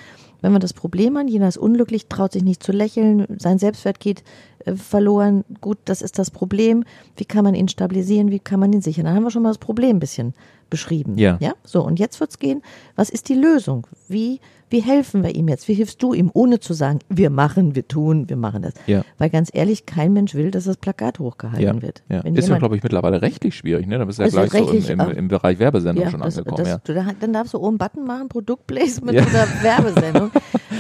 [0.45, 3.99] wenn wir das Problem haben, jener ist unglücklich, traut sich nicht zu lächeln, sein Selbstwert
[3.99, 4.23] geht
[4.67, 6.85] äh, verloren, gut, das ist das Problem.
[7.17, 9.07] Wie kann man ihn stabilisieren, wie kann man ihn sichern?
[9.07, 10.35] Dann haben wir schon mal das Problem ein bisschen
[10.69, 11.17] beschrieben.
[11.17, 11.39] Ja.
[11.41, 11.55] ja?
[11.65, 12.61] So, und jetzt wird's gehen,
[12.95, 13.87] was ist die Lösung?
[14.07, 14.39] Wie,
[14.75, 15.69] wie helfen wir ihm jetzt?
[15.69, 18.73] Wie hilfst du ihm, ohne zu sagen, wir machen, wir tun, wir machen das?
[18.89, 19.03] Ja.
[19.19, 22.03] Weil ganz ehrlich, kein Mensch will, dass das Plakat hochgehalten Ja, wird.
[22.09, 22.23] ja.
[22.23, 23.99] Ist ja, glaube ich, mittlerweile rechtlich schwierig, ne?
[23.99, 25.11] Da bist du ja Also gleich so rechtlich im, auch.
[25.11, 27.13] im, im Bereich Werbesendung schon das, angekommen, das, ja.
[27.21, 30.31] dann darfst du oben einen Button machen, Produktplacement oder Werbesendung.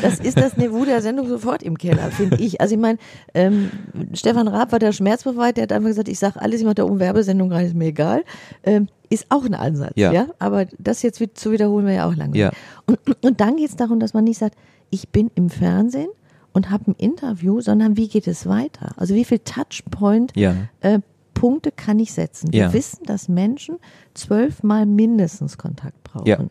[0.02, 2.60] Das ist das Niveau der Sendung sofort im Keller, finde ich.
[2.60, 2.98] Also ich meine,
[3.32, 3.70] ähm,
[4.12, 6.84] Stefan Raab war der schmerzbefreit, der hat einfach gesagt, ich sage alles, ich mache da
[6.84, 8.24] oben Werbesendung rein, ist mir egal.
[8.64, 10.12] Ähm, ist auch ein Ansatz, Ja.
[10.12, 10.26] ja.
[10.38, 12.40] Aber das jetzt zu wiederholen wäre ja auch langweilig.
[12.40, 12.52] Ja.
[12.86, 14.56] Und, und dann geht es darum, dass man nicht sagt,
[14.90, 16.08] ich bin im Fernsehen
[16.52, 18.92] und habe ein Interview, sondern wie geht es weiter?
[18.96, 20.54] Also wie viel Touchpoint Ja.
[20.80, 21.00] äh,
[21.34, 22.52] Punkte kann ich setzen.
[22.52, 23.76] Wir wissen, dass Menschen
[24.14, 26.50] zwölfmal mindestens Kontakt brauchen.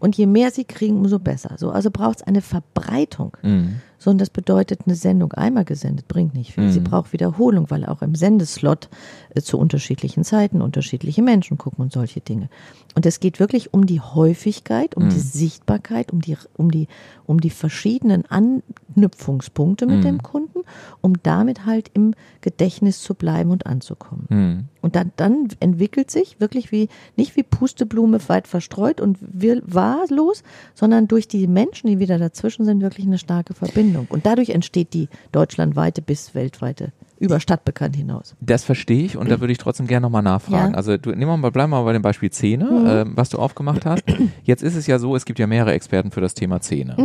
[0.00, 1.54] Und je mehr sie kriegen, umso besser.
[1.58, 3.36] So, also braucht es eine Verbreitung.
[3.42, 3.76] Mhm.
[4.04, 6.70] So, und das bedeutet, eine Sendung einmal gesendet bringt nicht viel.
[6.70, 6.84] Sie Mhm.
[6.84, 8.90] braucht Wiederholung, weil auch im Sendeslot
[9.34, 12.50] äh, zu unterschiedlichen Zeiten unterschiedliche Menschen gucken und solche Dinge.
[12.94, 16.86] Und es geht wirklich um die Häufigkeit, um die Sichtbarkeit, um die, um die,
[17.24, 18.26] um die verschiedenen
[18.94, 20.02] Anknüpfungspunkte mit Mhm.
[20.02, 20.60] dem Kunden,
[21.00, 22.12] um damit halt im
[22.42, 24.68] Gedächtnis zu bleiben und anzukommen.
[24.84, 30.42] Und dann, dann entwickelt sich wirklich wie, nicht wie Pusteblume weit verstreut und wahllos,
[30.74, 34.06] sondern durch die Menschen, die wieder dazwischen sind, wirklich eine starke Verbindung.
[34.10, 38.34] Und dadurch entsteht die deutschlandweite bis weltweite, über Stadtbekannt hinaus.
[38.40, 40.72] Das verstehe ich und da würde ich trotzdem gerne nochmal nachfragen.
[40.72, 40.76] Ja.
[40.76, 43.38] Also du, nehmen wir mal, bleiben wir mal bei dem Beispiel Zähne, ähm, was du
[43.38, 44.04] aufgemacht hast.
[44.42, 46.96] Jetzt ist es ja so, es gibt ja mehrere Experten für das Thema Zähne.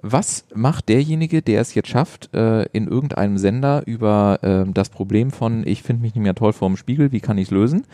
[0.00, 5.30] Was macht derjenige, der es jetzt schafft, äh, in irgendeinem Sender über ähm, das Problem
[5.30, 7.84] von, ich finde mich nicht mehr toll vor dem Spiegel, wie kann ich es lösen?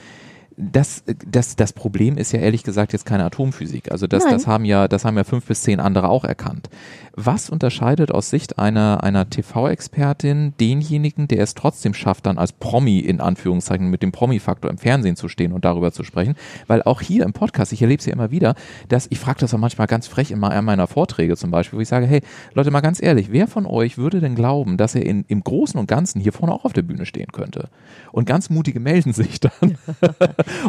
[0.57, 3.91] Das, das, das Problem ist ja ehrlich gesagt jetzt keine Atomphysik.
[3.91, 4.35] Also das, Nein.
[4.35, 6.69] das haben ja, das haben ja fünf bis zehn andere auch erkannt.
[7.17, 12.99] Was unterscheidet aus Sicht einer, einer TV-Expertin denjenigen, der es trotzdem schafft, dann als Promi
[12.99, 16.35] in Anführungszeichen mit dem Promi-Faktor im Fernsehen zu stehen und darüber zu sprechen?
[16.67, 18.57] Weil auch hier im Podcast, ich erlebe es ja immer wieder,
[18.89, 21.83] dass ich frage das auch manchmal ganz frech in einer meiner Vorträge zum Beispiel, wo
[21.83, 22.21] ich sage, hey,
[22.53, 25.79] Leute, mal ganz ehrlich, wer von euch würde denn glauben, dass er in, im Großen
[25.79, 27.69] und Ganzen hier vorne auch auf der Bühne stehen könnte?
[28.11, 29.53] Und ganz mutige melden sich dann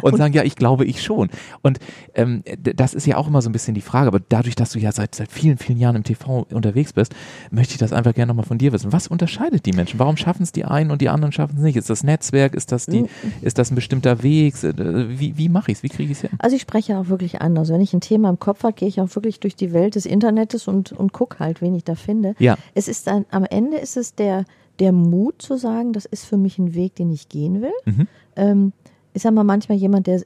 [0.03, 1.29] und, sagen, ja, ich glaube ich schon.
[1.63, 1.79] Und
[2.13, 4.79] ähm, das ist ja auch immer so ein bisschen die Frage, aber dadurch, dass du
[4.79, 7.13] ja seit, seit vielen, vielen Jahren im TV unterwegs bist,
[7.51, 8.91] möchte ich das einfach gerne nochmal von dir wissen.
[8.93, 9.99] Was unterscheidet die Menschen?
[9.99, 11.75] Warum schaffen es die einen und die anderen schaffen es nicht?
[11.77, 12.53] Ist das Netzwerk?
[12.55, 13.05] Ist das, die,
[13.41, 14.61] ist das ein bestimmter Weg?
[14.63, 15.83] Äh, Wie, wie mache ich es?
[15.83, 16.31] Wie kriege ich es hin?
[16.39, 17.69] Also ich spreche auch wirklich anders.
[17.69, 20.05] Wenn ich ein Thema im Kopf habe, gehe ich auch wirklich durch die Welt des
[20.05, 22.35] Internets und, und gucke halt, wen ich da finde.
[22.39, 22.57] Ja.
[22.73, 24.45] Es ist ein, am Ende ist es der,
[24.79, 27.73] der Mut zu sagen, das ist für mich ein Weg, den ich gehen will.
[27.85, 28.07] Mhm.
[28.35, 28.73] Ähm,
[29.13, 30.21] ich sag mal, manchmal jemand, der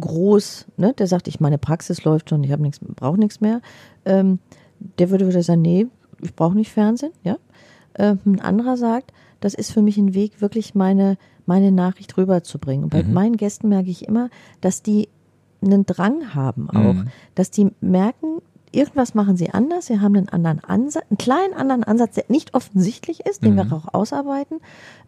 [0.00, 3.60] groß, ne, der sagt, ich meine Praxis läuft schon, ich habe nichts, brauche nichts mehr,
[4.04, 4.38] ähm,
[4.98, 5.86] der würde wieder sagen, nee,
[6.20, 7.36] ich brauche nicht Fernsehen, ja.
[7.96, 12.84] Ähm, ein anderer sagt, das ist für mich ein Weg, wirklich meine, meine Nachricht rüberzubringen.
[12.84, 13.12] Und bei Mhm.
[13.12, 15.08] meinen Gästen merke ich immer, dass die
[15.62, 17.08] einen Drang haben auch, Mhm.
[17.34, 18.38] dass die merken,
[18.70, 22.54] irgendwas machen sie anders, sie haben einen anderen Ansatz, einen kleinen anderen Ansatz, der nicht
[22.54, 23.56] offensichtlich ist, den Mhm.
[23.56, 24.58] wir auch ausarbeiten,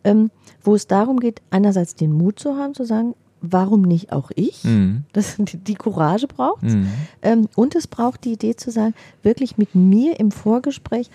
[0.02, 0.30] ähm,
[0.62, 4.64] wo es darum geht, einerseits den Mut zu haben, zu sagen, warum nicht auch ich?
[4.64, 5.04] Mhm.
[5.12, 6.88] Das, die, Courage braucht Mhm.
[7.22, 11.10] ähm, und es braucht die Idee zu sagen, wirklich mit mir im Vorgespräch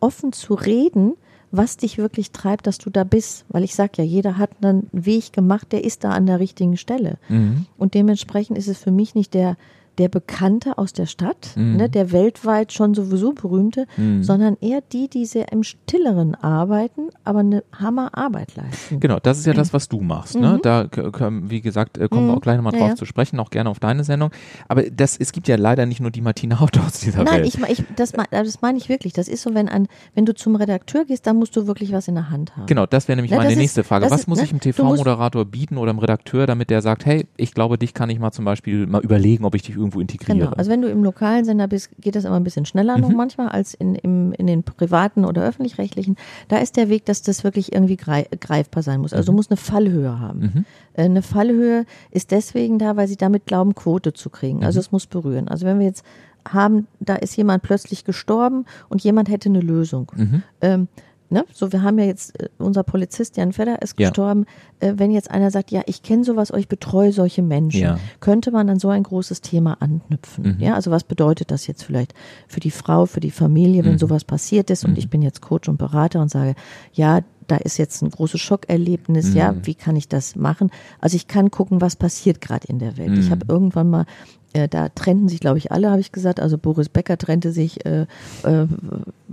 [0.00, 1.14] offen zu reden,
[1.50, 3.44] was dich wirklich treibt, dass du da bist.
[3.48, 6.76] Weil ich sage ja, jeder hat einen Weg gemacht, der ist da an der richtigen
[6.76, 7.18] Stelle.
[7.28, 7.66] Mhm.
[7.78, 9.56] Und dementsprechend ist es für mich nicht der,
[9.98, 11.76] der Bekannte aus der Stadt, Mhm.
[11.76, 14.22] ne, der weltweit schon sowieso berühmte, Mhm.
[14.22, 19.00] sondern eher die, die sehr im Stilleren arbeiten, aber eine Hammerarbeit leisten.
[19.00, 20.36] Genau, das ist ja das, was du machst.
[20.38, 20.58] Ne?
[20.62, 22.38] Da, k- k- wie gesagt, äh, kommen wir Mhm.
[22.38, 22.96] auch gleich nochmal Ja, drauf ja.
[22.96, 24.30] zu sprechen, auch gerne auf deine Sendung.
[24.68, 27.46] Aber das, es gibt ja leider nicht nur die Martina Haut aus dieser Nein, Welt.
[27.54, 29.12] ich, ich, das, mein- das meine ich wirklich.
[29.12, 32.08] Das ist so, wenn, ein, wenn du zum Redakteur gehst, dann musst du wirklich was
[32.08, 32.66] in der Hand haben.
[32.66, 34.10] Genau, das wäre nämlich Na, meine das ist- nächste Frage.
[34.10, 37.26] Was ist- muss ne, ich einem TV-Moderator bieten oder einem Redakteur, damit der sagt, hey,
[37.36, 40.38] ich glaube, dich kann ich mal zum Beispiel mal überlegen, ob ich dich irgendwo integriere.
[40.38, 40.52] Genau.
[40.52, 43.02] Also wenn du im lokalen Sender bist, geht das immer ein bisschen schneller Mhm.
[43.02, 46.16] noch manchmal als in, im, in den privaten oder öffentlich-rechtlichen.
[46.48, 49.12] Da ist der Weg, dass das wirklich irgendwie grei greifbar sein muss.
[49.12, 50.40] Also du musst eine Fallhöhe haben.
[50.40, 50.64] Mhm.
[50.94, 54.58] Äh, Eine Fallhöhe ist deswegen da, weil sie damit glauben, Quote zu kriegen.
[54.58, 54.64] Mhm.
[54.64, 55.48] Also es muss berühren.
[55.48, 56.04] Also wenn wir jetzt
[56.46, 60.10] haben, da ist jemand plötzlich gestorben und jemand hätte eine Lösung.
[60.16, 60.42] Mhm.
[60.60, 60.88] Ähm,
[61.30, 61.44] ne?
[61.52, 64.08] So, wir haben ja jetzt, äh, unser Polizist Jan Fedder ist Ja.
[64.08, 64.46] gestorben.
[64.80, 67.98] Äh, wenn jetzt einer sagt, ja, ich kenne sowas, ich betreue solche Menschen, Ja.
[68.20, 70.56] könnte man an so ein großes Thema anknüpfen.
[70.56, 70.60] Mhm.
[70.64, 72.14] Ja, also was bedeutet das jetzt vielleicht
[72.46, 73.98] für die Frau, für die Familie, wenn Mhm.
[73.98, 76.54] sowas passiert ist und ich bin jetzt Coach und Berater und sage,
[76.92, 79.66] ja, da ist jetzt ein großes Schockerlebnis, ja, Mhm.
[79.66, 80.70] wie kann ich das machen?
[81.00, 83.16] Also ich kann gucken, was passiert gerade in der Welt.
[83.16, 83.30] Ich Mhm.
[83.30, 84.04] habe irgendwann mal
[84.54, 86.40] Äh, da trennten sich, glaube ich, alle, habe ich gesagt.
[86.40, 88.06] Also Boris Becker trennte sich äh,
[88.44, 88.66] äh,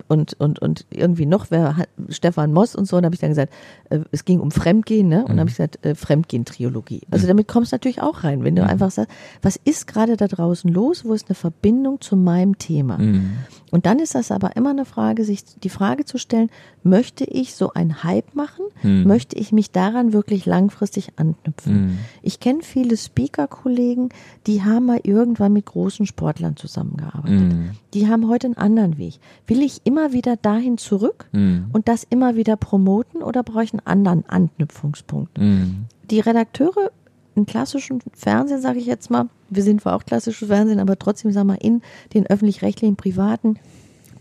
[0.08, 2.98] und, und, und irgendwie noch, wer hat, Stefan Moss und so.
[2.98, 3.54] Und habe ich dann gesagt,
[3.90, 5.24] äh, es ging um Fremdgehen, ne?
[5.26, 5.40] Und mhm.
[5.40, 7.04] habe ich gesagt, äh, Fremdgehen-Triologie.
[7.12, 7.30] Also mhm.
[7.30, 8.70] damit kommst du natürlich auch rein, wenn du mhm.
[8.70, 11.06] einfach sagst, was ist gerade da draußen los?
[11.06, 12.98] Wo ist eine Verbindung zu meinem Thema?
[12.98, 13.38] Mhm.
[13.76, 16.50] Und dann ist das aber immer eine Frage, sich die Frage zu stellen,
[16.84, 18.64] möchte ich so einen Hype machen?
[18.84, 19.06] Mhm.
[19.06, 21.74] Möchte ich mich daran wirklich langfristig anknüpfen?
[21.74, 21.98] Mhm.
[22.22, 24.08] Ich kenne viele Speaker-Kollegen,
[24.48, 27.52] die haben mal irgendwann mit großen Sportlern zusammengearbeitet.
[27.52, 27.72] Mhm.
[27.94, 29.20] Die haben heute einen anderen Weg.
[29.46, 31.66] Will ich immer wieder dahin zurück mhm.
[31.74, 35.38] und das immer wieder promoten oder brauche ich einen anderen Anknüpfungspunkt?
[35.38, 35.88] Mhm.
[36.10, 36.92] Die Redakteure
[37.36, 41.32] im klassischen Fernsehen, sage ich jetzt mal, wir sind zwar auch klassisches Fernsehen, aber trotzdem,
[41.32, 41.82] sagen wir, in
[42.14, 43.60] den öffentlich-rechtlichen, privaten,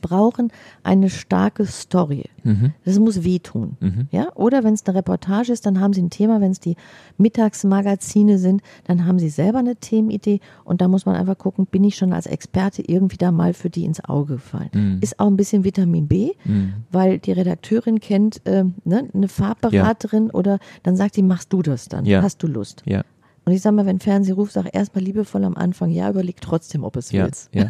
[0.05, 2.25] brauchen eine starke Story.
[2.43, 2.75] Mhm.
[2.85, 3.79] Das muss wehtun.
[3.81, 4.09] Mhm.
[4.11, 4.29] Ja?
[4.35, 6.43] Oder wenn es eine Reportage ist, dann haben sie ein Thema.
[6.43, 6.77] Wenn es die
[7.17, 10.41] Mittagsmagazine sind, dann haben sie selber eine Themenidee.
[10.65, 13.71] Und da muss man einfach gucken, bin ich schon als Experte irgendwie da mal für
[13.71, 14.71] die ins Auge gefallen.
[14.75, 14.99] Mhm.
[15.01, 16.75] Ist auch ein bisschen Vitamin B, mhm.
[16.93, 20.35] weil die Redakteurin kennt äh, ne, eine Farbberaterin ja.
[20.35, 22.05] oder dann sagt die, machst du das dann?
[22.05, 22.23] Ja.
[22.23, 22.83] Hast du Lust?
[22.85, 23.05] Ja.
[23.47, 26.83] Und ich sage mal, wenn Fernseh ruft, sag erstmal liebevoll am Anfang, ja, überleg trotzdem,
[26.83, 27.51] ob es ja, willst.
[27.53, 27.65] Ja.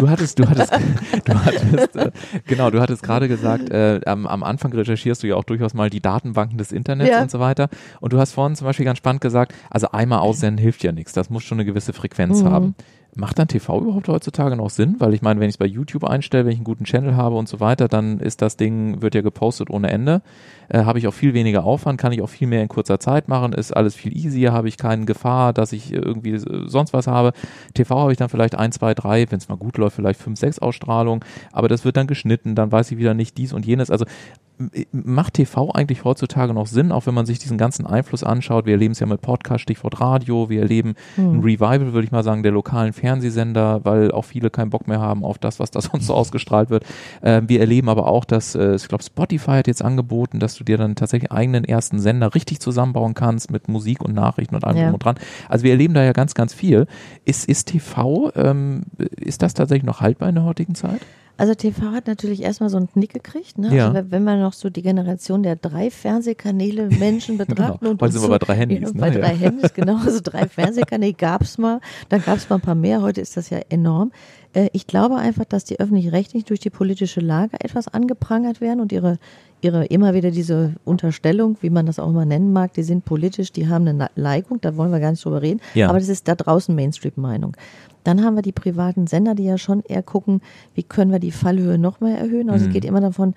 [0.00, 0.72] Du hattest, du hattest,
[1.24, 2.10] du hattest, äh,
[2.46, 5.88] genau, du hattest gerade gesagt, äh, am, am Anfang recherchierst du ja auch durchaus mal
[5.88, 7.22] die Datenbanken des Internets ja.
[7.22, 7.68] und so weiter.
[8.00, 11.12] Und du hast vorhin zum Beispiel ganz spannend gesagt, also einmal aussenden hilft ja nichts.
[11.12, 12.50] Das muss schon eine gewisse Frequenz mhm.
[12.50, 12.74] haben.
[13.16, 14.96] Macht dann TV überhaupt heutzutage noch Sinn?
[14.98, 17.36] Weil ich meine, wenn ich es bei YouTube einstelle, wenn ich einen guten Channel habe
[17.36, 20.22] und so weiter, dann ist das Ding, wird ja gepostet ohne Ende.
[20.68, 23.26] Äh, habe ich auch viel weniger Aufwand, kann ich auch viel mehr in kurzer Zeit
[23.26, 27.32] machen, ist alles viel easier, habe ich keine Gefahr, dass ich irgendwie sonst was habe.
[27.74, 30.38] TV habe ich dann vielleicht ein, zwei, drei, wenn es mal gut läuft, vielleicht fünf,
[30.38, 33.90] sechs Ausstrahlungen, aber das wird dann geschnitten, dann weiß ich wieder nicht dies und jenes.
[33.90, 34.04] Also
[34.92, 38.66] macht TV eigentlich heutzutage noch Sinn, auch wenn man sich diesen ganzen Einfluss anschaut?
[38.66, 41.38] Wir erleben es ja mit Podcast, Stichwort Radio, wir erleben hm.
[41.38, 45.00] ein Revival, würde ich mal sagen, der lokalen Fernsehsender, weil auch viele keinen Bock mehr
[45.00, 46.84] haben auf das, was da sonst so ausgestrahlt wird.
[47.22, 50.64] Äh, wir erleben aber auch, dass, äh, ich glaube, Spotify hat jetzt angeboten, dass du
[50.64, 54.76] dir dann tatsächlich eigenen ersten Sender richtig zusammenbauen kannst mit Musik und Nachrichten und allem
[54.76, 54.90] ja.
[54.90, 55.16] und dran.
[55.48, 56.86] Also wir erleben da ja ganz, ganz viel.
[57.24, 58.82] Ist, ist TV, ähm,
[59.16, 61.00] ist das tatsächlich noch haltbar in der heutigen Zeit?
[61.40, 63.56] Also TV hat natürlich erstmal so einen Knick gekriegt.
[63.56, 63.74] Ne?
[63.74, 63.90] Ja.
[63.90, 67.78] Also wenn man noch so die Generation der drei Fernsehkanäle Menschen betrachten.
[67.80, 67.92] genau.
[67.92, 68.80] und Heute sind wir bei drei Handys.
[68.80, 69.00] Ja, ne?
[69.00, 69.18] Bei ja.
[69.20, 69.96] drei Handys, genau.
[69.96, 71.80] Also drei Fernsehkanäle gab es mal.
[72.10, 73.00] Dann gab es mal ein paar mehr.
[73.00, 74.12] Heute ist das ja enorm.
[74.52, 78.92] Äh, ich glaube einfach, dass die öffentlich-rechtlich durch die politische Lage etwas angeprangert werden und
[78.92, 79.18] ihre,
[79.62, 83.52] ihre immer wieder diese Unterstellung, wie man das auch immer nennen mag, die sind politisch,
[83.52, 85.60] die haben eine Neigung, da wollen wir gar nicht drüber reden.
[85.74, 85.88] Ja.
[85.88, 87.56] Aber das ist da draußen Mainstream-Meinung.
[88.04, 90.40] Dann haben wir die privaten Sender, die ja schon eher gucken,
[90.74, 92.48] wie können wir die Fallhöhe noch mehr erhöhen.
[92.48, 92.70] Also mhm.
[92.70, 93.34] es geht immer davon,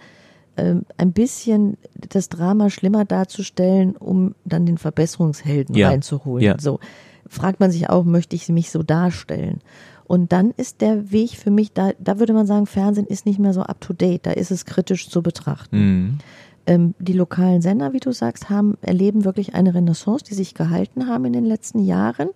[0.56, 1.78] ähm, ein bisschen
[2.10, 5.90] das Drama schlimmer darzustellen, um dann den Verbesserungshelden ja.
[5.90, 6.46] reinzuholen.
[6.46, 6.56] Ja.
[6.60, 6.80] So
[7.28, 9.62] fragt man sich auch, möchte ich mich so darstellen?
[10.06, 13.40] Und dann ist der Weg für mich, da, da würde man sagen, Fernsehen ist nicht
[13.40, 15.78] mehr so up to date, da ist es kritisch zu betrachten.
[15.78, 16.18] Mhm
[16.66, 21.08] ähm, die lokalen Sender, wie du sagst, haben, erleben wirklich eine Renaissance, die sich gehalten
[21.08, 22.30] haben in den letzten Jahren.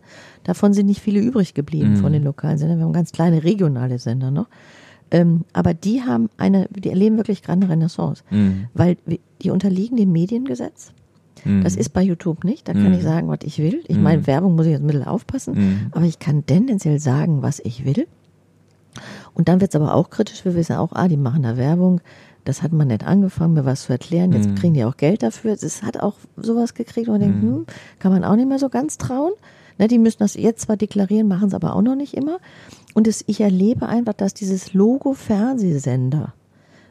[0.44, 1.98] Davon sind nicht viele übrig geblieben mhm.
[1.98, 2.80] von den lokalen Sendern.
[2.80, 4.48] Wir haben ganz kleine regionale Sender noch.
[5.10, 8.68] Ähm, aber die haben eine, die erleben wirklich gerade eine Renaissance, mhm.
[8.74, 8.98] weil
[9.42, 10.92] die unterliegen dem Mediengesetz.
[11.48, 11.64] Mhm.
[11.64, 12.68] Das ist bei YouTube nicht.
[12.68, 13.08] Da kann ich mhm.
[13.08, 13.84] sagen, was ich will.
[13.88, 14.04] Ich mhm.
[14.04, 15.88] meine, Werbung muss ich jetzt ein bisschen aufpassen, mhm.
[15.92, 18.08] aber ich kann tendenziell sagen, was ich will.
[19.34, 20.44] Und dann wird es aber auch kritisch.
[20.46, 22.02] Wir wissen auch, ah, die machen da Werbung
[22.48, 24.32] das hat man nicht angefangen, mir was zu erklären.
[24.32, 24.56] Jetzt mhm.
[24.56, 25.52] kriegen die auch Geld dafür.
[25.52, 27.50] Es hat auch sowas gekriegt, wo man denkt, mhm.
[27.50, 27.66] hm,
[28.00, 29.34] kann man auch nicht mehr so ganz trauen.
[29.78, 32.40] Ne, die müssen das jetzt zwar deklarieren, machen es aber auch noch nicht immer.
[32.94, 36.34] Und es, ich erlebe einfach, dass dieses Logo Fernsehsender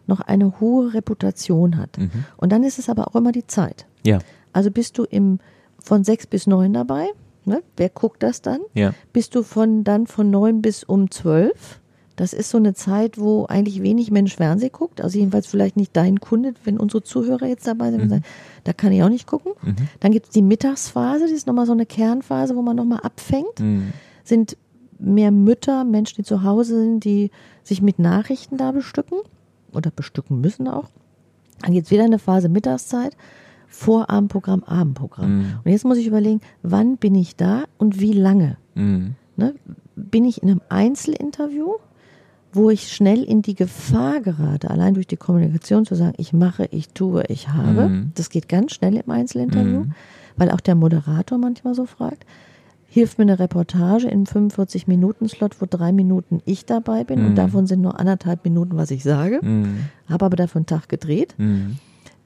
[0.06, 1.98] noch eine hohe Reputation hat.
[1.98, 2.10] Mhm.
[2.36, 3.86] Und dann ist es aber auch immer die Zeit.
[4.04, 4.18] Ja.
[4.56, 5.38] Also bist du im,
[5.78, 7.08] von sechs bis neun dabei.
[7.44, 7.62] Ne?
[7.76, 8.60] Wer guckt das dann?
[8.72, 8.94] Ja.
[9.12, 11.78] Bist du von, dann von neun bis um zwölf?
[12.16, 15.02] Das ist so eine Zeit, wo eigentlich wenig Mensch Fernseh guckt.
[15.02, 18.04] Also jedenfalls vielleicht nicht dein Kunde, wenn unsere Zuhörer jetzt dabei sind.
[18.04, 18.08] Mhm.
[18.08, 18.24] Sagen,
[18.64, 19.52] da kann ich auch nicht gucken.
[19.60, 19.76] Mhm.
[20.00, 23.60] Dann gibt es die Mittagsphase, das ist nochmal so eine Kernphase, wo man nochmal abfängt.
[23.60, 23.92] Mhm.
[24.24, 24.56] Sind
[24.98, 27.30] mehr Mütter, Menschen, die zu Hause sind, die
[27.62, 29.18] sich mit Nachrichten da bestücken
[29.74, 30.88] oder bestücken müssen auch.
[31.60, 33.14] Dann gibt es wieder eine Phase Mittagszeit,
[33.76, 35.38] Vorabendprogramm, Abendprogramm.
[35.38, 35.44] Mhm.
[35.64, 38.56] Und jetzt muss ich überlegen, wann bin ich da und wie lange?
[38.74, 39.16] Mhm.
[39.36, 39.54] Ne?
[39.94, 41.74] Bin ich in einem Einzelinterview?
[42.52, 46.66] wo ich schnell in die Gefahr gerate, allein durch die Kommunikation zu sagen, ich mache,
[46.70, 47.88] ich tue, ich habe.
[47.88, 48.12] Mhm.
[48.14, 49.92] Das geht ganz schnell im Einzelinterview, mhm.
[50.38, 52.24] weil auch der Moderator manchmal so fragt.
[52.86, 57.26] Hilft mir eine Reportage in 45 Minuten Slot, wo drei Minuten ich dabei bin mhm.
[57.26, 59.40] und davon sind nur anderthalb Minuten, was ich sage.
[59.42, 59.88] Mhm.
[60.08, 61.34] Habe aber dafür einen Tag gedreht.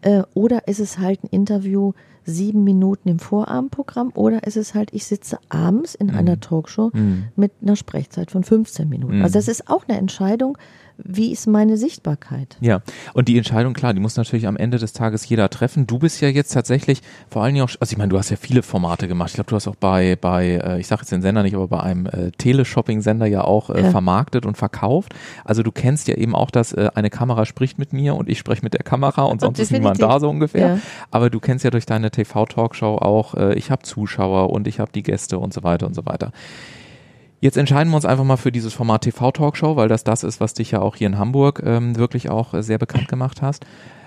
[0.05, 0.11] Mhm.
[0.11, 1.93] Äh, oder ist es halt ein Interview
[2.25, 7.25] sieben Minuten im Vorabendprogramm oder ist es halt, ich sitze abends in einer Talkshow Mhm.
[7.35, 9.19] mit einer Sprechzeit von 15 Minuten.
[9.19, 9.23] Mhm.
[9.25, 10.59] Also das ist auch eine Entscheidung,
[11.05, 12.57] wie ist meine Sichtbarkeit?
[12.61, 12.81] Ja,
[13.15, 15.87] und die Entscheidung, klar, die muss natürlich am Ende des Tages jeder treffen.
[15.87, 18.37] Du bist ja jetzt tatsächlich vor allen Dingen auch, also ich meine, du hast ja
[18.37, 19.31] viele Formate gemacht.
[19.31, 21.69] Ich glaube, du hast auch bei, bei äh, ich sage jetzt den Sender nicht, aber
[21.69, 23.91] bei einem äh, Teleshopping-Sender ja auch äh, Ja.
[23.91, 25.15] vermarktet und verkauft.
[25.45, 28.39] Also du kennst ja eben auch, dass äh, eine Kamera spricht mit mir und ich
[28.39, 30.67] spreche mit der Kamera und sonst ist niemand da so ungefähr.
[30.77, 30.79] Ja.
[31.11, 34.91] Aber du kennst ja durch deine TV-Talkshow auch, äh, ich habe Zuschauer und ich habe
[34.93, 36.33] die Gäste und so weiter und so weiter.
[37.41, 40.53] Jetzt entscheiden wir uns einfach mal für dieses Format TV-Talkshow, weil das das ist, was
[40.53, 43.65] dich ja auch hier in Hamburg ähm, wirklich auch äh, sehr bekannt gemacht hast,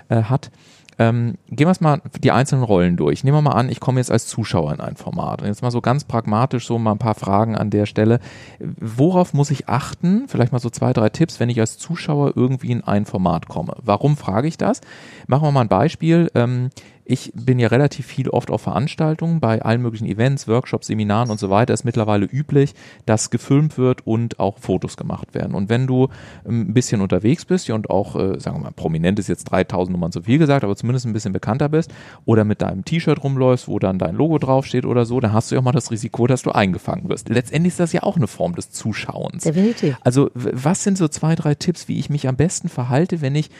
[0.08, 0.52] äh, hat.
[0.96, 3.24] Ähm, gehen wir es mal die einzelnen Rollen durch.
[3.24, 5.42] Nehmen wir mal an, ich komme jetzt als Zuschauer in ein Format.
[5.42, 8.20] Und jetzt mal so ganz pragmatisch so mal ein paar Fragen an der Stelle.
[8.60, 10.26] Worauf muss ich achten?
[10.28, 13.74] Vielleicht mal so zwei, drei Tipps, wenn ich als Zuschauer irgendwie in ein Format komme.
[13.82, 14.80] Warum frage ich das?
[15.26, 16.30] Machen wir mal ein Beispiel.
[16.36, 16.70] Ähm,
[17.04, 21.38] ich bin ja relativ viel oft auf Veranstaltungen, bei allen möglichen Events, Workshops, Seminaren und
[21.38, 25.54] so weiter ist mittlerweile üblich, dass gefilmt wird und auch Fotos gemacht werden.
[25.54, 26.08] Und wenn du
[26.46, 29.92] ähm, ein bisschen unterwegs bist und auch, äh, sagen wir mal, prominent ist jetzt 3000
[29.92, 31.92] Nummern zu viel gesagt, aber zumindest ein bisschen bekannter bist
[32.24, 35.56] oder mit deinem T-Shirt rumläufst, wo dann dein Logo draufsteht oder so, dann hast du
[35.56, 37.28] ja auch mal das Risiko, dass du eingefangen wirst.
[37.28, 39.44] Letztendlich ist das ja auch eine Form des Zuschauens.
[39.44, 39.98] Definitiv.
[40.02, 43.50] Also was sind so zwei, drei Tipps, wie ich mich am besten verhalte, wenn ich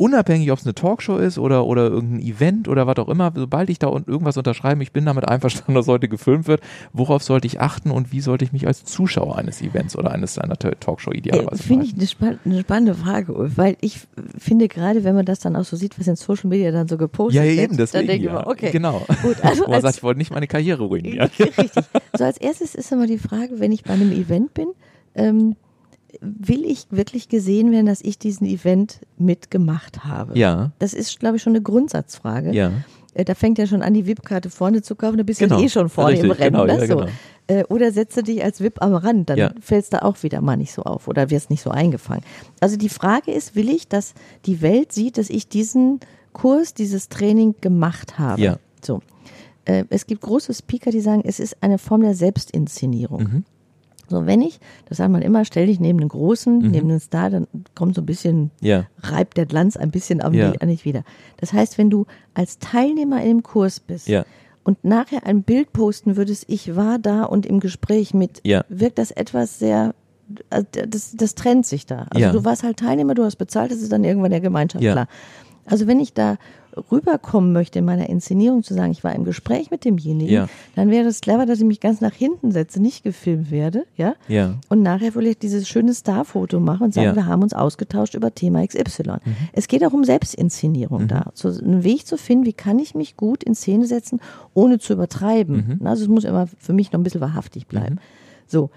[0.00, 3.68] unabhängig, ob es eine Talkshow ist oder, oder irgendein Event oder was auch immer, sobald
[3.68, 6.62] ich da irgendwas unterschreibe, ich bin damit einverstanden, dass heute gefilmt wird,
[6.94, 10.38] worauf sollte ich achten und wie sollte ich mich als Zuschauer eines Events oder eines
[10.38, 14.00] einer Ta- Talkshow Ja, idealerweise Finde ich eine, spann eine spannende Frage, Ulf, weil ich
[14.38, 16.96] finde gerade, wenn man das dann auch so sieht, was in Social Media dann so
[16.96, 18.40] gepostet Ja, ja, wird, eben, deswegen, dann denke ich ja.
[18.40, 19.06] immer, okay, Genau.
[19.22, 21.28] gut, also als, sagt, ich wollte nicht meine Karriere ruinieren.
[21.38, 21.84] Richtig.
[22.16, 24.68] So als erstes ist immer die Frage, wenn ich bei einem Event bin,
[25.14, 25.56] ähm,
[26.20, 30.38] will ich wirklich gesehen werden, dass ich diesen Event mitgemacht habe?
[30.38, 32.52] Ja, Das ist, glaube ich, schon eine Grundsatzfrage.
[32.52, 32.72] ja.
[33.14, 35.60] Äh, Da fängt ja schon an, die VIP-Karte vorne zu kaufen, da bist du Genau.
[35.60, 36.52] eh schon vorne im Richtig, Rennen.
[36.52, 36.78] genau, ne?
[36.80, 36.96] ja, so.
[36.96, 37.08] genau.
[37.48, 39.52] Äh, Oder setze dich als VIP am Rand, dann Ja.
[39.60, 42.22] fällst du auch wieder mal nicht so auf oder wirst nicht so eingefangen.
[42.60, 44.14] Also die Frage ist, will ich, dass
[44.46, 45.98] die Welt sieht, dass ich diesen
[46.32, 48.40] Kurs, dieses Training gemacht habe?
[48.40, 48.58] Ja.
[48.80, 49.00] So.
[49.64, 53.22] Äh, Es gibt große Speaker, die sagen, es ist eine Form der Selbstinszenierung.
[53.24, 53.44] Mhm.
[54.10, 57.30] So, wenn ich, das sagt man immer, stell dich neben einen Großen, neben einen Star,
[57.30, 57.46] dann
[57.76, 58.50] kommt so ein bisschen Mhm.
[58.60, 58.86] Ja.
[59.02, 60.52] reibt der Glanz ein bisschen am Ja.
[60.60, 61.04] an dich wieder.
[61.38, 64.24] Das heißt, wenn du als Teilnehmer in dem Kurs bist Ja.
[64.64, 68.64] und nachher ein Bild posten würdest, ich war da und im Gespräch mit, Ja.
[68.68, 69.94] wirkt das etwas sehr,
[70.50, 72.06] äh, das, das trennt sich da.
[72.10, 72.32] Also Ja.
[72.32, 74.92] du warst halt Teilnehmer, du hast bezahlt, das ist dann irgendwann der Gemeinschaft Ja.
[74.92, 75.06] klar.
[75.66, 76.36] Also wenn ich da
[76.90, 80.48] rüberkommen möchte in meiner Inszenierung zu sagen, ich war im Gespräch mit demjenigen, Ja.
[80.76, 84.14] dann wäre es clever, dass ich mich ganz nach hinten setze, nicht gefilmt werde, ja,
[84.28, 84.54] Ja.
[84.68, 87.12] und nachher vielleicht dieses schöne Starfoto machen und sagen, Ja.
[87.12, 87.16] Mhm.
[87.16, 89.18] wir haben uns ausgetauscht über Thema XY.
[89.52, 91.30] Es geht auch um Selbstinszenierung da.
[91.34, 94.20] So einen Weg zu finden, wie kann ich mich gut in Szene setzen,
[94.54, 95.78] ohne zu übertreiben.
[95.80, 95.86] Mhm.
[95.86, 97.98] Also es muss immer für mich noch ein bisschen wahrhaftig bleiben.
[98.46, 98.70] So.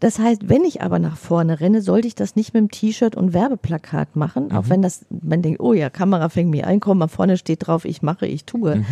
[0.00, 3.16] Das heißt, wenn ich aber nach vorne renne, sollte ich das nicht mit dem T-Shirt
[3.16, 4.52] und Werbeplakat machen, Mhm.
[4.56, 7.66] auch wenn das, man denkt, oh ja, Kamera fängt mich ein, komm, mal vorne steht
[7.66, 8.76] drauf, ich mache, ich tue.
[8.76, 8.84] Mhm.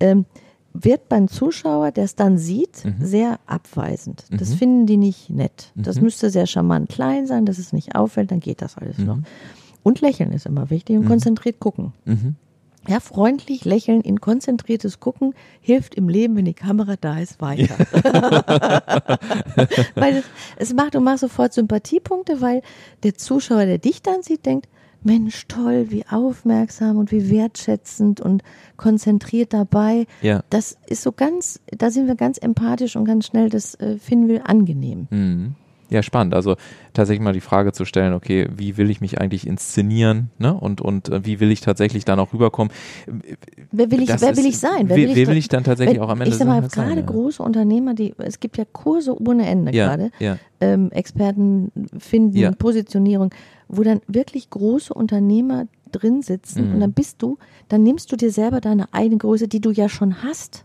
[0.00, 0.24] Ähm,
[0.72, 2.94] wird beim Zuschauer, der es dann sieht, Mhm.
[3.00, 4.24] sehr abweisend.
[4.30, 5.70] Das finden die nicht nett.
[5.76, 9.18] Das müsste sehr charmant klein sein, dass es nicht auffällt, dann geht das alles noch.
[9.84, 11.92] Und lächeln ist immer wichtig und konzentriert gucken.
[12.88, 17.76] Ja, freundlich lächeln in konzentriertes Gucken hilft im Leben, wenn die Kamera da ist, weiter.
[19.94, 20.24] weil es,
[20.56, 22.62] es macht, du machst sofort Sympathiepunkte, weil
[23.02, 24.68] der Zuschauer, der dich dann sieht, denkt,
[25.04, 28.42] Mensch, toll, wie aufmerksam und wie wertschätzend und
[28.76, 30.06] konzentriert dabei.
[30.22, 30.42] Ja.
[30.48, 34.28] Das ist so ganz, da sind wir ganz empathisch und ganz schnell, das äh, finden
[34.28, 35.06] wir angenehm.
[35.10, 35.54] Mhm.
[35.90, 36.34] Ja, spannend.
[36.34, 36.56] Also
[36.94, 40.54] tatsächlich mal die Frage zu stellen, okay, wie will ich mich eigentlich inszenieren, ne?
[40.54, 42.72] Und, und äh, wie will ich tatsächlich dann auch rüberkommen?
[43.70, 44.88] Wer will ich, Das wer will ich sein?
[44.88, 47.06] wer- wer will ich dann tatsächlich auch am Ende Ich sag mal, sein, gerade ja.
[47.06, 50.38] große Unternehmer, die, es gibt ja Kurse ohne Ende Ja, gerade, ja.
[50.60, 52.54] ähm, Experten finden.
[52.56, 53.30] Positionierung,
[53.68, 56.74] wo dann wirklich große Unternehmer drin sitzen Mhm.
[56.74, 59.88] und dann bist du, dann nimmst du dir selber deine eigene Größe, die du ja
[59.88, 60.64] schon hast.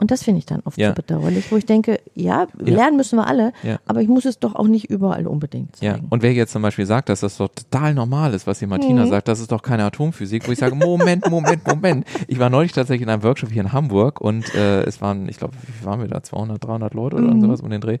[0.00, 0.88] Und das finde ich dann oft Ja.
[0.88, 2.46] so bedauerlich, wo ich denke, ja, Ja.
[2.58, 3.78] lernen müssen wir alle, Ja.
[3.86, 6.06] aber ich muss es doch auch nicht überall unbedingt Ja, zeigen.
[6.08, 9.06] und wer jetzt zum Beispiel sagt, dass das doch total normal ist, was hier Martina
[9.06, 12.06] sagt, das ist doch keine Atomphysik, wo ich sage, Moment, Moment, Moment.
[12.28, 15.36] Ich war neulich tatsächlich in einem Workshop hier in Hamburg und äh, es waren, ich
[15.36, 16.22] glaube, wie waren wir da?
[16.22, 17.98] 200, 300 Leute oder sowas um den Dreh?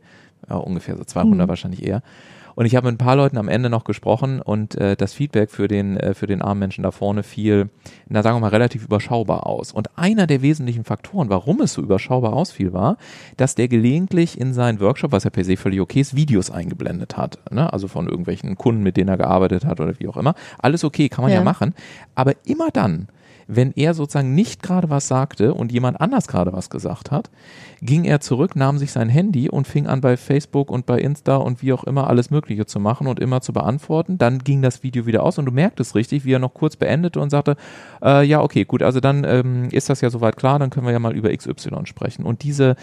[0.48, 2.02] Ja, ungefähr so 200 wahrscheinlich eher.
[2.54, 5.50] Und ich habe mit ein paar Leuten am Ende noch gesprochen und äh, das Feedback
[5.50, 7.70] für den, äh, für den armen Menschen da vorne fiel,
[8.08, 9.72] na sagen wir mal, relativ überschaubar aus.
[9.72, 12.96] Und einer der wesentlichen Faktoren, warum es so überschaubar ausfiel, war,
[13.36, 17.16] dass der gelegentlich in seinen Workshop, was ja per se völlig okay ist, Videos eingeblendet
[17.16, 17.38] hat.
[17.50, 17.72] Ne?
[17.72, 20.34] Also von irgendwelchen Kunden, mit denen er gearbeitet hat oder wie auch immer.
[20.58, 21.44] Alles okay, kann man ja, Ja.
[21.44, 21.74] machen.
[22.14, 23.08] Aber immer dann,
[23.52, 27.30] wenn er sozusagen nicht gerade was sagte und jemand anders gerade was gesagt hat,
[27.82, 31.36] ging er zurück, nahm sich sein Handy und fing an bei Facebook und bei Insta
[31.36, 34.18] und wie auch immer alles Mögliche zu machen und immer zu beantworten.
[34.18, 37.18] Dann ging das Video wieder aus und du merktest richtig, wie er noch kurz beendete
[37.18, 37.56] und sagte,
[38.02, 40.92] äh, ja, okay, gut, also dann ähm, ist das ja soweit klar, dann können wir
[40.92, 42.24] ja mal über XY sprechen.
[42.24, 42.76] Und diese,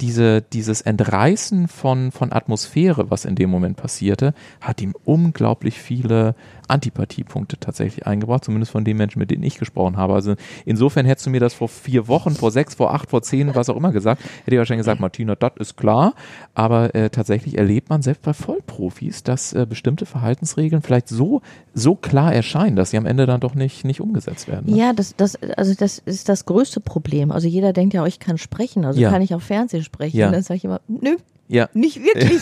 [0.00, 6.34] diese, dieses Entreißen von, von Atmosphäre, was in dem Moment passierte, hat ihm unglaublich viele
[6.68, 10.14] Antipathiepunkte tatsächlich eingebracht, zumindest von den Menschen, mit denen ich gesprochen habe.
[10.14, 13.54] Also insofern hättest du mir das vor vier Wochen, vor sechs, vor acht, vor zehn,
[13.54, 16.14] was auch immer gesagt, hätte ich wahrscheinlich gesagt, Martina, das ist klar.
[16.54, 21.42] Aber äh, tatsächlich erlebt man selbst bei Vollprofis, dass äh, bestimmte Verhaltensregeln vielleicht so,
[21.74, 24.70] so klar erscheinen, dass sie am Ende dann doch nicht, nicht umgesetzt werden.
[24.70, 24.78] Ne?
[24.78, 27.32] Ja, das, das, also das ist das größte Problem.
[27.32, 29.10] Also jeder denkt ja, oh, ich kann sprechen, also ja.
[29.10, 29.91] kann ich auch Fernsehen sprechen.
[30.00, 30.26] Ja.
[30.26, 31.16] Und dann sage ich immer, nö,
[31.52, 31.68] ja.
[31.74, 32.40] Nicht wirklich.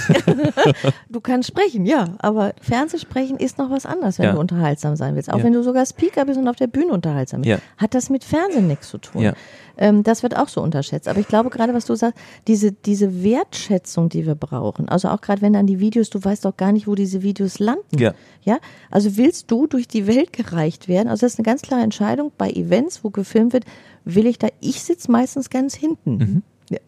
[1.09, 4.33] du kannst sprechen, ja, aber Fernsehsprechen ist noch was anderes, wenn ja.
[4.33, 5.33] du unterhaltsam sein willst.
[5.33, 5.45] Auch ja.
[5.45, 7.51] wenn du sogar Speaker bist und auf der Bühne unterhaltsam bist.
[7.51, 7.59] Ja.
[7.77, 9.23] Hat das mit Fernsehen nichts zu tun.
[9.23, 9.33] Ja.
[9.77, 11.09] Ähm, das wird auch so unterschätzt.
[11.09, 15.21] Aber ich glaube gerade, was du sagst, diese, diese Wertschätzung, die wir brauchen, also auch
[15.21, 17.99] gerade wenn dann die Videos, du weißt doch gar nicht, wo diese Videos landen.
[17.99, 18.15] Ja.
[18.43, 18.59] ja.
[18.93, 21.09] Also willst du durch die Welt gereicht werden?
[21.09, 23.65] Also das ist eine ganz klare Entscheidung bei Events, wo gefilmt wird,
[24.05, 26.17] will ich da, ich sitze meistens ganz hinten.
[26.17, 26.43] Mhm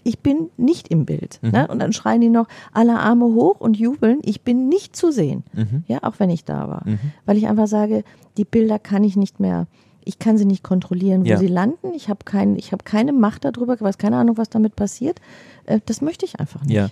[0.04, 1.38] ich bin nicht im Bild.
[1.42, 1.50] Mhm.
[1.50, 1.68] Ne?
[1.68, 4.20] Und dann schreien die noch alle Arme hoch und jubeln.
[4.22, 5.44] Ich bin nicht zu sehen.
[5.52, 5.84] Mhm.
[5.88, 6.82] Ja, auch wenn ich da war.
[6.86, 6.98] Mhm.
[7.26, 8.04] Weil ich einfach sage,
[8.36, 9.66] die Bilder kann ich nicht mehr
[10.04, 11.36] ich kann sie nicht kontrollieren, wo ja.
[11.36, 11.92] sie landen.
[11.94, 15.20] Ich habe kein, ich hab keine Macht darüber, ich weiß keine Ahnung, was damit passiert.
[15.66, 16.74] Äh, das möchte ich einfach nicht.
[16.74, 16.88] Ja.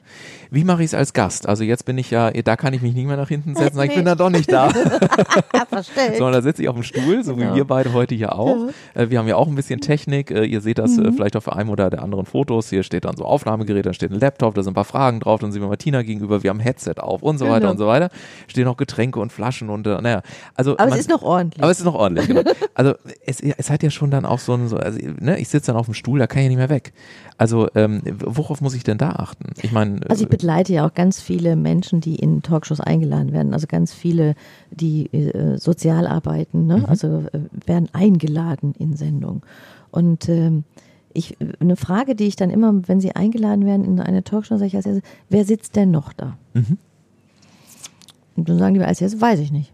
[0.51, 1.49] Wie mache ich es als Gast?
[1.49, 3.87] Also jetzt bin ich ja, da kann ich mich nicht mehr nach hinten setzen, nee.
[3.87, 4.71] ich bin da doch nicht da.
[6.19, 7.53] Sondern da sitze ich auf dem Stuhl, so genau.
[7.53, 8.69] wie wir beide heute hier auch.
[8.95, 9.03] Ja.
[9.03, 10.31] Äh, wir haben ja auch ein bisschen Technik.
[10.31, 11.15] Äh, ihr seht das mhm.
[11.15, 12.71] vielleicht auf einem oder der anderen Fotos.
[12.71, 15.41] Hier steht dann so Aufnahmegerät, da steht ein Laptop, da sind ein paar Fragen drauf,
[15.41, 17.71] dann sehen wir Martina gegenüber, wir haben ein Headset auf und so weiter genau.
[17.73, 18.11] und so weiter.
[18.47, 20.23] Stehen noch Getränke und Flaschen und naja.
[20.55, 21.63] Also aber man, es ist noch ordentlich.
[21.63, 22.43] Aber es ist noch ordentlich, genau.
[22.75, 22.95] Also
[23.27, 25.77] es, es hat ja schon dann auch so ein, so, also, ne, ich sitze dann
[25.77, 26.93] auf dem Stuhl, da kann ich ja nicht mehr weg.
[27.41, 29.55] Also ähm, worauf muss ich denn da achten?
[29.63, 33.55] Ich meine, also ich begleite ja auch ganz viele Menschen, die in Talkshows eingeladen werden.
[33.55, 34.35] Also ganz viele,
[34.71, 36.77] die äh, sozial arbeiten, ne?
[36.77, 36.85] Mhm.
[36.85, 39.41] also äh, werden eingeladen in Sendungen.
[39.91, 40.65] Und ähm,
[41.15, 44.67] ich, eine Frage, die ich dann immer, wenn sie eingeladen werden in eine Talkshow, sage
[44.67, 46.37] ich als erstes, wer sitzt denn noch da?
[46.53, 46.77] Mhm.
[48.37, 49.73] Und dann sagen die mir als erstes, weiß ich nicht.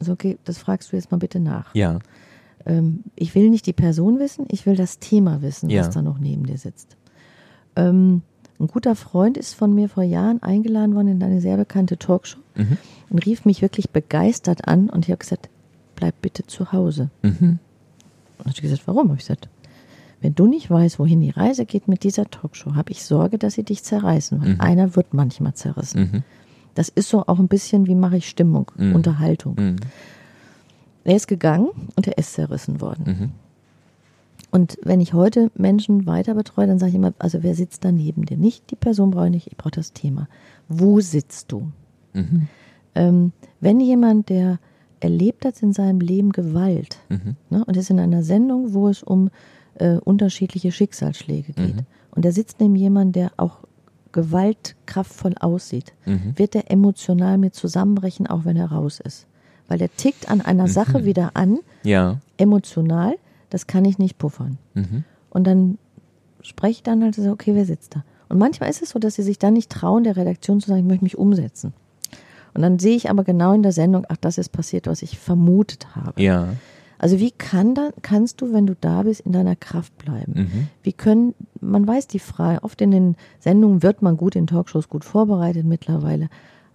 [0.00, 1.74] Also okay, das fragst du jetzt mal bitte nach.
[1.74, 1.98] Ja
[2.68, 5.80] ähm, ich will nicht die Person wissen, ich will das Thema wissen, ja.
[5.80, 6.96] was da noch neben dir sitzt.
[7.74, 8.22] Ähm,
[8.60, 12.40] ein guter Freund ist von mir vor Jahren eingeladen worden in eine sehr bekannte Talkshow
[12.56, 12.76] mhm.
[13.08, 15.48] und rief mich wirklich begeistert an und ich habe gesagt,
[15.96, 17.10] bleib bitte zu Hause.
[17.22, 17.58] Mhm.
[18.44, 19.08] Und ich gesagt, warum?
[19.08, 19.48] Habe ich gesagt,
[20.20, 23.54] wenn du nicht weißt, wohin die Reise geht mit dieser Talkshow, habe ich Sorge, dass
[23.54, 24.60] sie dich zerreißen, weil mhm.
[24.60, 26.00] einer wird manchmal zerrissen.
[26.00, 26.22] Mhm.
[26.74, 28.94] Das ist so auch ein bisschen, wie mache ich Stimmung, mhm.
[28.94, 29.76] Unterhaltung.
[31.08, 33.04] Er ist gegangen und er ist zerrissen worden.
[33.06, 33.30] Mhm.
[34.50, 37.92] Und wenn ich heute Menschen weiter betreue, dann sage ich immer, also wer sitzt da
[37.92, 38.36] neben dir?
[38.36, 40.28] Nicht die Person brauche ich nicht, ich brauche das Thema.
[40.68, 41.72] Wo sitzt du?
[42.12, 42.48] Mhm.
[42.94, 44.58] Ähm, wenn jemand, der
[45.00, 47.36] erlebt hat in seinem Leben Gewalt mhm.
[47.48, 49.30] ne, und ist in einer Sendung, wo es um
[49.76, 51.86] äh, unterschiedliche Schicksalsschläge geht mhm.
[52.10, 53.60] und der sitzt neben jemandem, der auch
[54.12, 56.34] gewaltkraftvoll aussieht, mhm.
[56.36, 59.26] wird er emotional mit zusammenbrechen, auch wenn er raus ist
[59.68, 60.68] weil der tickt an einer mhm.
[60.68, 62.18] Sache wieder an, ja.
[62.36, 63.14] emotional,
[63.50, 64.58] das kann ich nicht puffern.
[64.74, 65.04] Mhm.
[65.30, 65.78] Und dann
[66.42, 68.04] spreche ich dann halt so, okay, wer sitzt da?
[68.28, 70.80] Und manchmal ist es so, dass sie sich dann nicht trauen, der Redaktion zu sagen,
[70.80, 71.72] ich möchte mich umsetzen.
[72.54, 75.18] Und dann sehe ich aber genau in der Sendung, ach, das ist passiert, was ich
[75.18, 76.20] vermutet habe.
[76.20, 76.48] Ja.
[76.98, 80.32] Also wie kann da, kannst du, wenn du da bist, in deiner Kraft bleiben?
[80.34, 80.68] Mhm.
[80.82, 84.88] Wie können, man weiß die Frage, oft in den Sendungen wird man gut in Talkshows
[84.88, 86.28] gut vorbereitet mittlerweile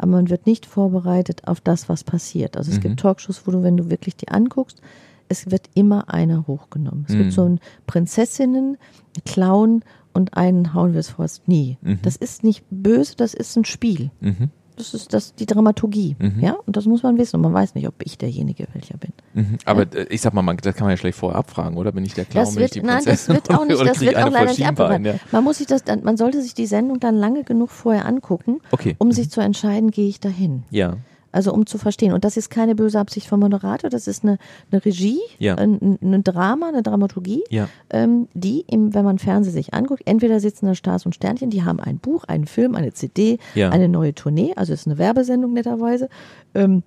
[0.04, 2.58] aber man wird nicht vorbereitet auf das, was passiert.
[2.58, 2.82] Also es mhm.
[2.82, 4.82] gibt Talkshows, wo du, wenn du wirklich die anguckst,
[5.30, 7.06] es wird immer einer hochgenommen.
[7.08, 7.20] Es mhm.
[7.20, 8.78] gibt so ein Prinzessinnen,
[9.26, 9.82] Clown
[10.14, 11.78] und einen hauen wir es fast nie.
[11.82, 12.00] Mhm.
[12.02, 14.12] Das ist nicht böse, das ist ein Spiel.
[14.20, 14.50] Mhm.
[14.78, 16.16] Das ist das, die Dramaturgie.
[16.20, 16.40] Mhm.
[16.40, 17.38] Ja, und das muss man wissen.
[17.38, 19.12] Und man weiß nicht, ob ich derjenige welcher bin.
[19.34, 19.58] Mhm.
[19.66, 20.02] Aber ja?
[20.02, 21.92] Äh, ich sag mal, man, das kann man ja schlecht vorher abfragen, oder?
[21.92, 22.46] Bin ich der Clown?
[22.46, 25.06] Das wird, nein, das wird auch nicht, das wird auch leider nicht abgefragt.
[25.06, 25.16] Ja.
[25.32, 28.62] Man muss sich das, dann, man sollte sich die Sendung dann lange genug vorher angucken,
[28.72, 28.96] okay.
[28.98, 29.12] um mhm.
[29.12, 30.64] sich zu entscheiden, gehe ich dahin.
[30.70, 30.98] Ja.
[31.34, 32.14] Also um zu verstehen.
[32.14, 34.38] Und das ist keine böse Absicht vom Moderator, das ist eine,
[34.72, 35.56] eine Regie, ja.
[35.56, 37.68] ein, ein Drama, eine Dramaturgie, ja.
[37.90, 41.64] ähm, die, im, wenn man Fernsehen sich anguckt, entweder sitzen da Stars und Sternchen, die
[41.64, 43.70] haben ein Buch, einen Film, eine CD, ja.
[43.70, 46.08] eine neue Tournee, also ist eine Werbesendung netterweise,
[46.54, 46.84] ähm,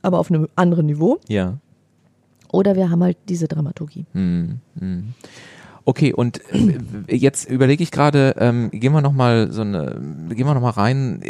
[0.00, 1.18] aber auf einem anderen Niveau.
[1.28, 1.58] Ja.
[2.52, 4.06] Oder wir haben halt diese Dramaturgie.
[4.12, 5.14] Hm, hm.
[5.84, 10.46] Okay, und äh, jetzt überlege ich gerade, ähm, gehen wir noch mal so eine, gehen
[10.46, 11.20] wir noch mal rein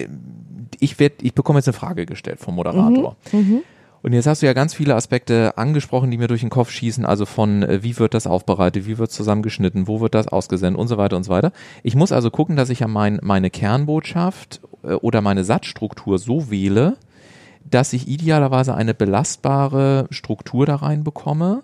[0.83, 3.17] ich werde, ich bekomme jetzt eine Frage gestellt vom Moderator.
[3.33, 3.63] Mhm, mhm.
[4.03, 7.07] Und jetzt hast du ja ganz viele Aspekte angesprochen, die mir durch den Kopf schießen,
[7.07, 10.89] also von äh, wie wird das aufbereitet, wie wird zusammengeschnitten, wo wird das ausgesendet und
[10.89, 11.53] so weiter und so weiter.
[11.85, 16.51] Ich muss also gucken, dass ich ja mein, meine Kernbotschaft äh, oder meine Satzstruktur so
[16.51, 16.97] wähle,
[17.65, 21.63] dass ich idealerweise eine belastbare Struktur da reinbekomme,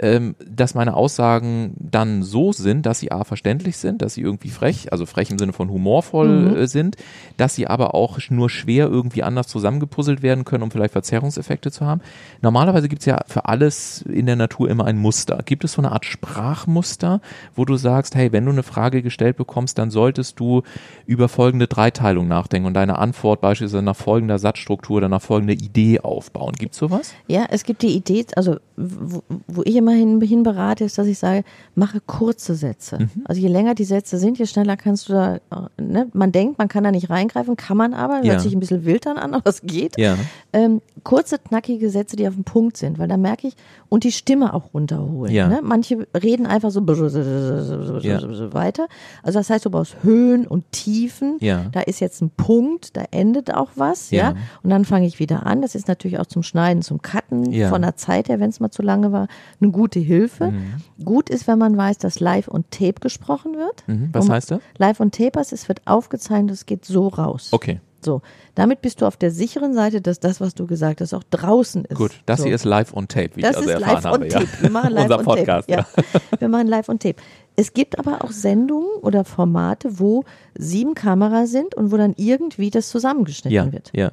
[0.00, 4.50] ähm, dass meine Aussagen dann so sind, dass sie a verständlich sind, dass sie irgendwie
[4.50, 6.56] frech, also frech im Sinne von humorvoll Mhm.
[6.56, 6.96] äh, sind,
[7.36, 11.86] dass sie aber auch nur schwer irgendwie anders zusammengepuzzelt werden können, um vielleicht Verzerrungseffekte zu
[11.86, 12.00] haben.
[12.42, 15.40] Normalerweise gibt es ja für alles in der Natur immer ein Muster.
[15.44, 17.20] Gibt es so eine Art Sprachmuster,
[17.54, 20.62] wo du sagst, hey, wenn du eine Frage gestellt bekommst, dann solltest du
[21.06, 26.00] über folgende Dreiteilung nachdenken und deine Antwort beispielsweise nach folgender Satzstruktur oder nach folgender Idee
[26.00, 26.54] aufbauen.
[26.58, 27.12] Gibt es sowas?
[27.26, 31.06] Ja, es gibt die Idee, also wo, wo ich immer hin, hin berate, ist, dass
[31.06, 32.98] ich sage, mache kurze Sätze.
[33.00, 33.10] Mhm.
[33.24, 36.58] Also je länger die Sätze sind, je schneller kannst du da, äh, ne, man denkt,
[36.58, 38.32] man kann da nicht reingreifen, kann man aber, Ja.
[38.32, 39.98] hört sich ein bisschen wild dann an, aber es geht.
[39.98, 40.16] Ja.
[40.52, 43.54] Ähm, kurze, knackige Sätze, die auf den Punkt sind, weil da merke ich,
[43.88, 45.32] und die Stimme auch runterholen.
[45.34, 45.48] Ja.
[45.48, 45.60] Ne?
[45.62, 48.20] Manche reden einfach so Ja.
[48.54, 48.86] weiter.
[49.22, 51.36] Also das heißt, du brauchst Höhen und Tiefen.
[51.72, 54.34] Da ist jetzt ein Punkt, da endet auch was, ja.
[54.62, 55.62] Und dann fange ich wieder an.
[55.62, 58.70] Das ist natürlich auch zum Schneiden, zum Cutten von der Zeit her, wenn es mal
[58.70, 59.28] zu lange war,
[59.60, 60.50] eine gute Hilfe.
[60.50, 61.04] Mhm.
[61.04, 63.84] Gut ist, wenn man weiß, dass live und Tape gesprochen wird.
[63.86, 64.10] Mhm.
[64.12, 64.60] Was Und heißt das?
[64.76, 67.48] Live und Tapers, es wird aufgezeichnet, es geht so raus.
[67.52, 68.22] Okay, So,
[68.54, 71.84] damit bist du auf der sicheren Seite, dass das, was du gesagt hast, auch draußen
[71.86, 71.96] ist.
[71.96, 72.12] gut.
[72.26, 72.46] Das so.
[72.46, 74.24] hier ist live on tape, wie Das ich also ist erfahren live habe.
[74.24, 74.38] on ja.
[74.40, 74.48] tape.
[74.62, 75.86] Wir machen live Unser on Podcast, tape.
[76.14, 76.20] Ja.
[76.40, 77.16] Wir machen live on tape.
[77.56, 80.24] Es gibt aber auch Sendungen oder Formate, wo
[80.56, 83.90] sieben Kameras sind und wo dann irgendwie das zusammengeschnitten Ja, wird.
[83.94, 84.12] ja.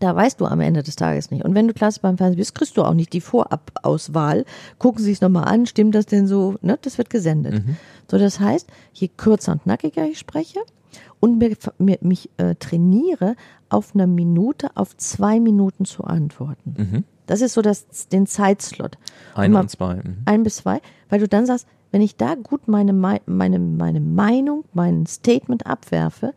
[0.00, 1.44] Da weißt du am Ende des Tages nicht.
[1.44, 4.44] Und wenn du klasse beim Fernsehen bist, kriegst du auch nicht die Vorabauswahl.
[4.78, 6.56] Gucken sie es nochmal an, stimmt das denn so?
[6.62, 6.78] Ne?
[6.82, 7.54] Das wird gesendet.
[7.66, 7.76] Mhm.
[8.10, 10.58] So, das heißt, je kürzer und knackiger ich spreche
[11.20, 13.36] und mir, mir, mich äh, trainiere,
[13.68, 16.74] auf eine Minute, auf zwei Minuten zu antworten.
[16.76, 17.04] Mhm.
[17.26, 18.98] Das ist so das, den Zeitslot.
[19.34, 19.96] Ein man- und zwei.
[19.96, 20.16] Mhm.
[20.24, 24.00] ein bis zwei, weil du dann sagst, wenn ich da gut meine, Mei- meine, meine
[24.00, 26.34] Meinung, mein Statement abwerfe,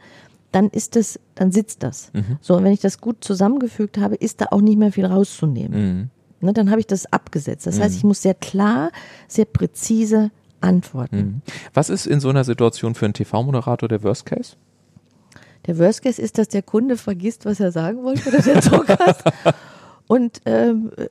[0.54, 2.12] dann ist das, dann sitzt das.
[2.14, 2.38] Mhm.
[2.39, 6.10] So, und wenn ich das gut zusammengefügt habe, ist da auch nicht mehr viel rauszunehmen.
[6.39, 6.47] Mhm.
[6.47, 7.66] Ne, dann habe ich das abgesetzt.
[7.68, 8.91] Das heißt, ich muss sehr klar,
[9.28, 10.30] sehr präzise
[10.62, 11.18] antworten.
[11.18, 11.41] Mhm.
[11.74, 14.56] Was ist in so einer Situation für einen TV-Moderator der Worst Case?
[15.66, 19.24] Der Worst Case ist, dass der Kunde vergisst, was er sagen wollte, oder der Druckgast.
[20.08, 21.08] Und ähm, äh,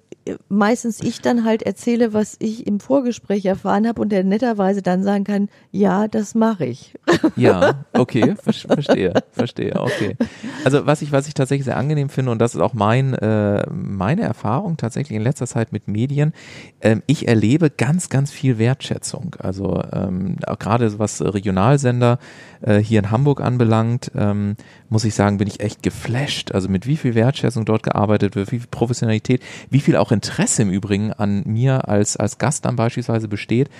[0.48, 5.02] meistens ich dann halt erzähle, was ich im Vorgespräch erfahren habe und der netterweise dann
[5.02, 6.94] sagen kann, ja, das mache ich.
[7.36, 10.16] Ja, okay, ver verstehe, verstehe, okay.
[10.64, 13.64] Also was ich, was ich tatsächlich sehr angenehm finde und das ist auch mein, äh,
[13.70, 16.32] meine Erfahrung tatsächlich in letzter Zeit mit Medien,
[16.80, 19.36] ähm, ich erlebe ganz, ganz viel Wertschätzung.
[19.38, 22.18] Also ähm, gerade was Regionalsender
[22.60, 24.56] äh, hier in Hamburg anbelangt, ähm,
[24.92, 26.52] muss ich sagen, bin ich echt geflasht.
[26.52, 30.62] Also mit wie viel Wertschätzung dort gearbeitet wird, wie viel Professionalität, wie viel auch Interesse
[30.62, 33.70] im Übrigen an mir als, als Gast dann beispielsweise besteht,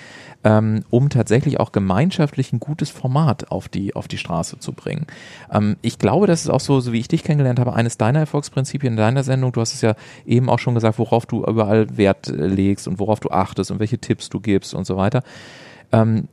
[0.43, 5.05] ähm, um tatsächlich auch gemeinschaftlich ein gutes Format auf die, auf die Straße zu bringen.
[5.51, 8.19] Ähm, ich glaube, das ist auch so, so wie ich dich kennengelernt habe, eines deiner
[8.19, 9.51] Erfolgsprinzipien in deiner Sendung.
[9.51, 9.93] Du hast es ja
[10.25, 13.79] eben auch schon gesagt, worauf du überall Wert äh, legst und worauf du achtest und
[13.79, 15.21] welche Tipps du gibst und so weiter.
[15.91, 16.27] Ähm,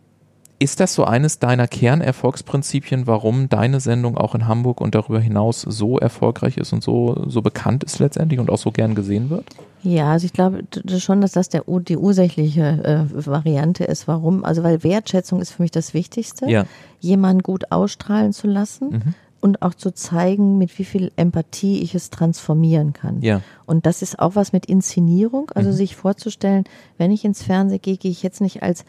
[0.61, 5.63] ist das so eines deiner Kernerfolgsprinzipien, warum deine Sendung auch in Hamburg und darüber hinaus
[5.63, 9.47] so erfolgreich ist und so, so bekannt ist letztendlich und auch so gern gesehen wird?
[9.83, 10.63] Ja, also ich glaube
[10.99, 14.07] schon, dass das der, die ursächliche äh, Variante ist.
[14.07, 14.45] Warum?
[14.45, 16.47] Also weil Wertschätzung ist für mich das Wichtigste.
[16.49, 16.67] Ja.
[17.01, 19.15] Jemanden gut ausstrahlen zu lassen Mhm.
[19.41, 23.23] und auch zu zeigen, mit wie viel Empathie ich es transformieren kann.
[23.23, 23.41] Ja.
[23.65, 25.75] Und das ist auch was mit Inszenierung, also Mhm.
[25.75, 26.65] sich vorzustellen,
[26.99, 28.85] wenn ich ins Fernsehen gehe, gehe ich jetzt nicht als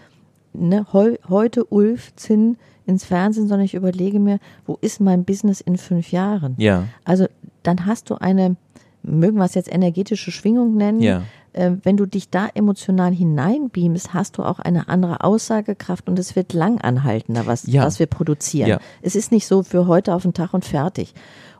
[0.53, 5.61] ne, heu, heute Ulf Zinn ins Fernsehen, sondern ich überlege mir, wo ist mein Business
[5.61, 6.55] in fünf Jahren?
[6.57, 6.85] Ja.
[7.05, 7.27] Also
[7.63, 8.55] dann hast du eine,
[9.03, 11.21] mögen wir es jetzt energetische Schwingung nennen, Ja.
[11.53, 16.35] äh, wenn du dich da emotional hineinbeamst, hast du auch eine andere Aussagekraft und es
[16.35, 17.85] wird langanhaltender, was, Ja.
[17.85, 18.67] was wir produzieren.
[18.69, 18.79] Ja.
[19.01, 21.13] Es ist nicht so für heute auf den Tag und fertig.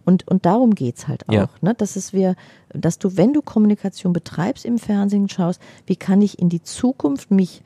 [0.04, 1.50] Und, und darum geht's halt auch, Ja.
[1.62, 1.76] ne?
[1.76, 2.36] dass es wir,
[2.74, 7.30] dass du, wenn du Kommunikation betreibst im Fernsehen, schaust, wie kann ich in die Zukunft
[7.30, 7.62] mich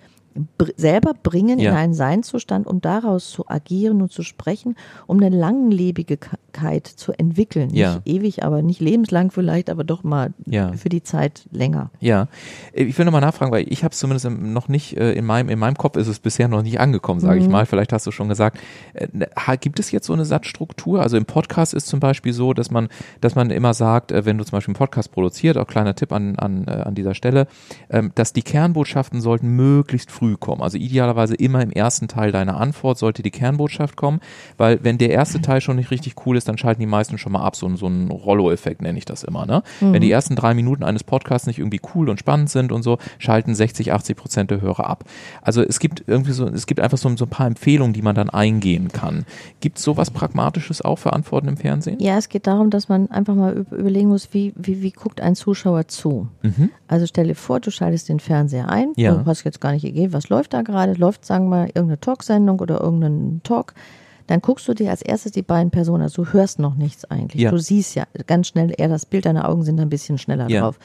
[0.78, 1.72] selber bringen Ja.
[1.72, 4.76] in einen Seinszustand, um daraus zu agieren und zu sprechen,
[5.08, 7.70] um eine Langlebigkeit zu entwickeln.
[7.74, 7.96] Ja.
[7.96, 10.74] Nicht ewig, aber nicht lebenslang vielleicht, aber doch mal Ja.
[10.74, 11.90] für die Zeit länger.
[12.00, 12.28] Ja,
[12.74, 15.50] Äh, ich will nochmal nachfragen, weil ich habe es zumindest noch nicht, äh, in meinem,
[15.50, 17.66] in meinem Kopf ist es bisher noch nicht angekommen, sage ich mal.
[17.66, 18.60] Vielleicht hast du schon gesagt.
[18.94, 19.30] Äh, ne,
[19.62, 21.02] Gibt es jetzt so eine Satzstruktur?
[21.02, 22.90] Also im Podcast ist zum Beispiel so, dass man,
[23.22, 26.36] dass man immer sagt, wenn du zum Beispiel einen Podcast produziert, auch kleiner Tipp an,
[26.36, 27.48] an, an dieser Stelle,
[27.90, 30.62] ähm, dass die Kernbotschaften sollten möglichst früh früh kommen.
[30.62, 34.20] Also idealerweise immer im ersten Teil deiner Antwort sollte die Kernbotschaft kommen,
[34.58, 37.32] weil wenn der erste Teil schon nicht richtig cool ist, dann schalten die meisten schon
[37.32, 37.56] mal ab.
[37.56, 39.46] So, so ein Rollo-Effekt nenne ich das immer.
[39.46, 39.64] Ne?
[39.82, 39.94] Mhm.
[39.94, 42.98] Wenn die ersten drei Minuten eines Podcasts nicht irgendwie cool und spannend sind und so,
[43.20, 45.04] schalten 60, 80 Prozent der Hörer ab.
[45.42, 48.16] Also es gibt irgendwie so, es gibt einfach so, so ein paar Empfehlungen, die man
[48.16, 49.26] dann eingehen kann.
[49.60, 52.00] Gibt es sowas Pragmatisches auch für Antworten im Fernsehen?
[52.00, 55.36] Ja, es geht darum, dass man einfach mal überlegen muss, wie, wie, wie guckt ein
[55.36, 56.28] Zuschauer zu.
[56.42, 56.72] Mhm.
[56.88, 59.14] Also stell dir vor, du schaltest den Fernseher ein, ja.
[59.14, 62.00] du hast jetzt gar nicht gegeben, was läuft da gerade, läuft, sagen wir mal, irgendeine
[62.00, 63.74] Talksendung oder irgendein Talk
[64.28, 67.42] dann guckst du dir als erstes die beiden Personen, also du hörst noch nichts eigentlich.
[67.42, 67.52] Ja.
[67.52, 70.62] Du siehst ja ganz schnell eher das Bild, deine Augen sind ein bisschen schneller ja.
[70.62, 70.80] drauf.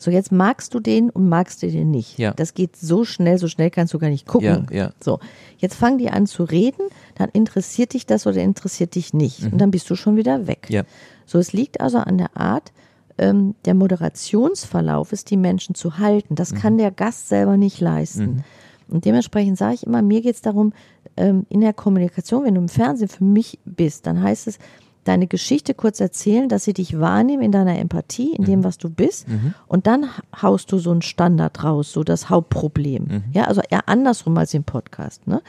[0.00, 2.18] So, jetzt magst du den und magst du den nicht.
[2.18, 2.32] Ja.
[2.32, 4.68] Das geht so schnell, so schnell kannst du gar nicht gucken.
[4.70, 4.92] Ja, ja.
[5.02, 5.18] So,
[5.56, 6.82] jetzt fangen die an zu reden,
[7.16, 9.42] dann interessiert dich das oder interessiert dich nicht.
[9.42, 9.52] Mhm.
[9.52, 10.68] Und dann bist du schon wieder weg.
[10.70, 10.84] Ja.
[11.26, 12.72] So, es liegt also an der Art,
[13.18, 16.34] ähm, der Moderationsverlauf ist, die Menschen zu halten.
[16.34, 16.58] Das mhm.
[16.58, 18.24] kann der Gast selber nicht leisten.
[18.24, 18.44] Mhm.
[18.88, 20.72] Und dementsprechend sage ich immer, mir geht es darum,
[21.16, 24.58] ähm, in der Kommunikation, wenn du im Fernsehen für mich bist, dann heißt es,
[25.04, 28.46] deine Geschichte kurz erzählen, dass sie dich wahrnehmen in deiner Empathie, in mhm.
[28.46, 29.26] dem, was du bist.
[29.26, 29.54] Mhm.
[29.66, 30.06] Und dann
[30.40, 33.04] haust du so einen Standard raus, so das Hauptproblem.
[33.04, 33.24] Mhm.
[33.32, 35.42] Ja, also eher andersrum als im Podcast, ne?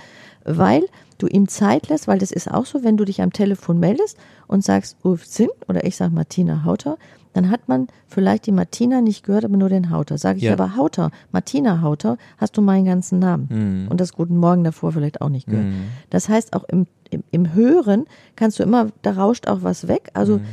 [0.46, 0.84] Weil
[1.18, 4.18] du ihm Zeit lässt, weil das ist auch so, wenn du dich am Telefon meldest
[4.48, 6.98] und sagst, Ulf Zinn oder ich sag Martina Hauter,
[7.34, 10.18] dann hat man vielleicht die Martina nicht gehört, aber nur den Hauter.
[10.18, 10.54] Sage ich ja.
[10.54, 13.48] aber Hauter, Martina Hauter, hast du meinen ganzen Namen.
[13.50, 13.88] Mhm.
[13.90, 15.68] Und das Guten Morgen davor vielleicht auch nicht gehört.
[15.68, 15.84] Mhm.
[16.10, 18.06] Das heißt, auch im, im, im, Hören
[18.36, 20.10] kannst du immer, da rauscht auch was weg.
[20.14, 20.46] Also, mhm.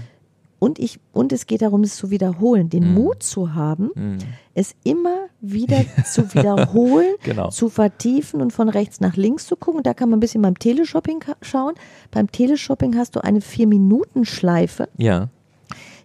[0.59, 2.95] und ich, und es geht darum, es zu wiederholen, den mhm.
[2.95, 4.19] Mut zu haben, mhm.
[4.55, 7.49] es immer wieder zu wiederholen, genau.
[7.49, 9.79] zu vertiefen und von rechts nach links zu gucken.
[9.79, 11.73] Und da kann man ein bisschen beim Teleshopping schauen.
[12.11, 14.89] Beim Teleshopping hast du eine Vier-Minuten-Schleife.
[14.99, 15.31] Ja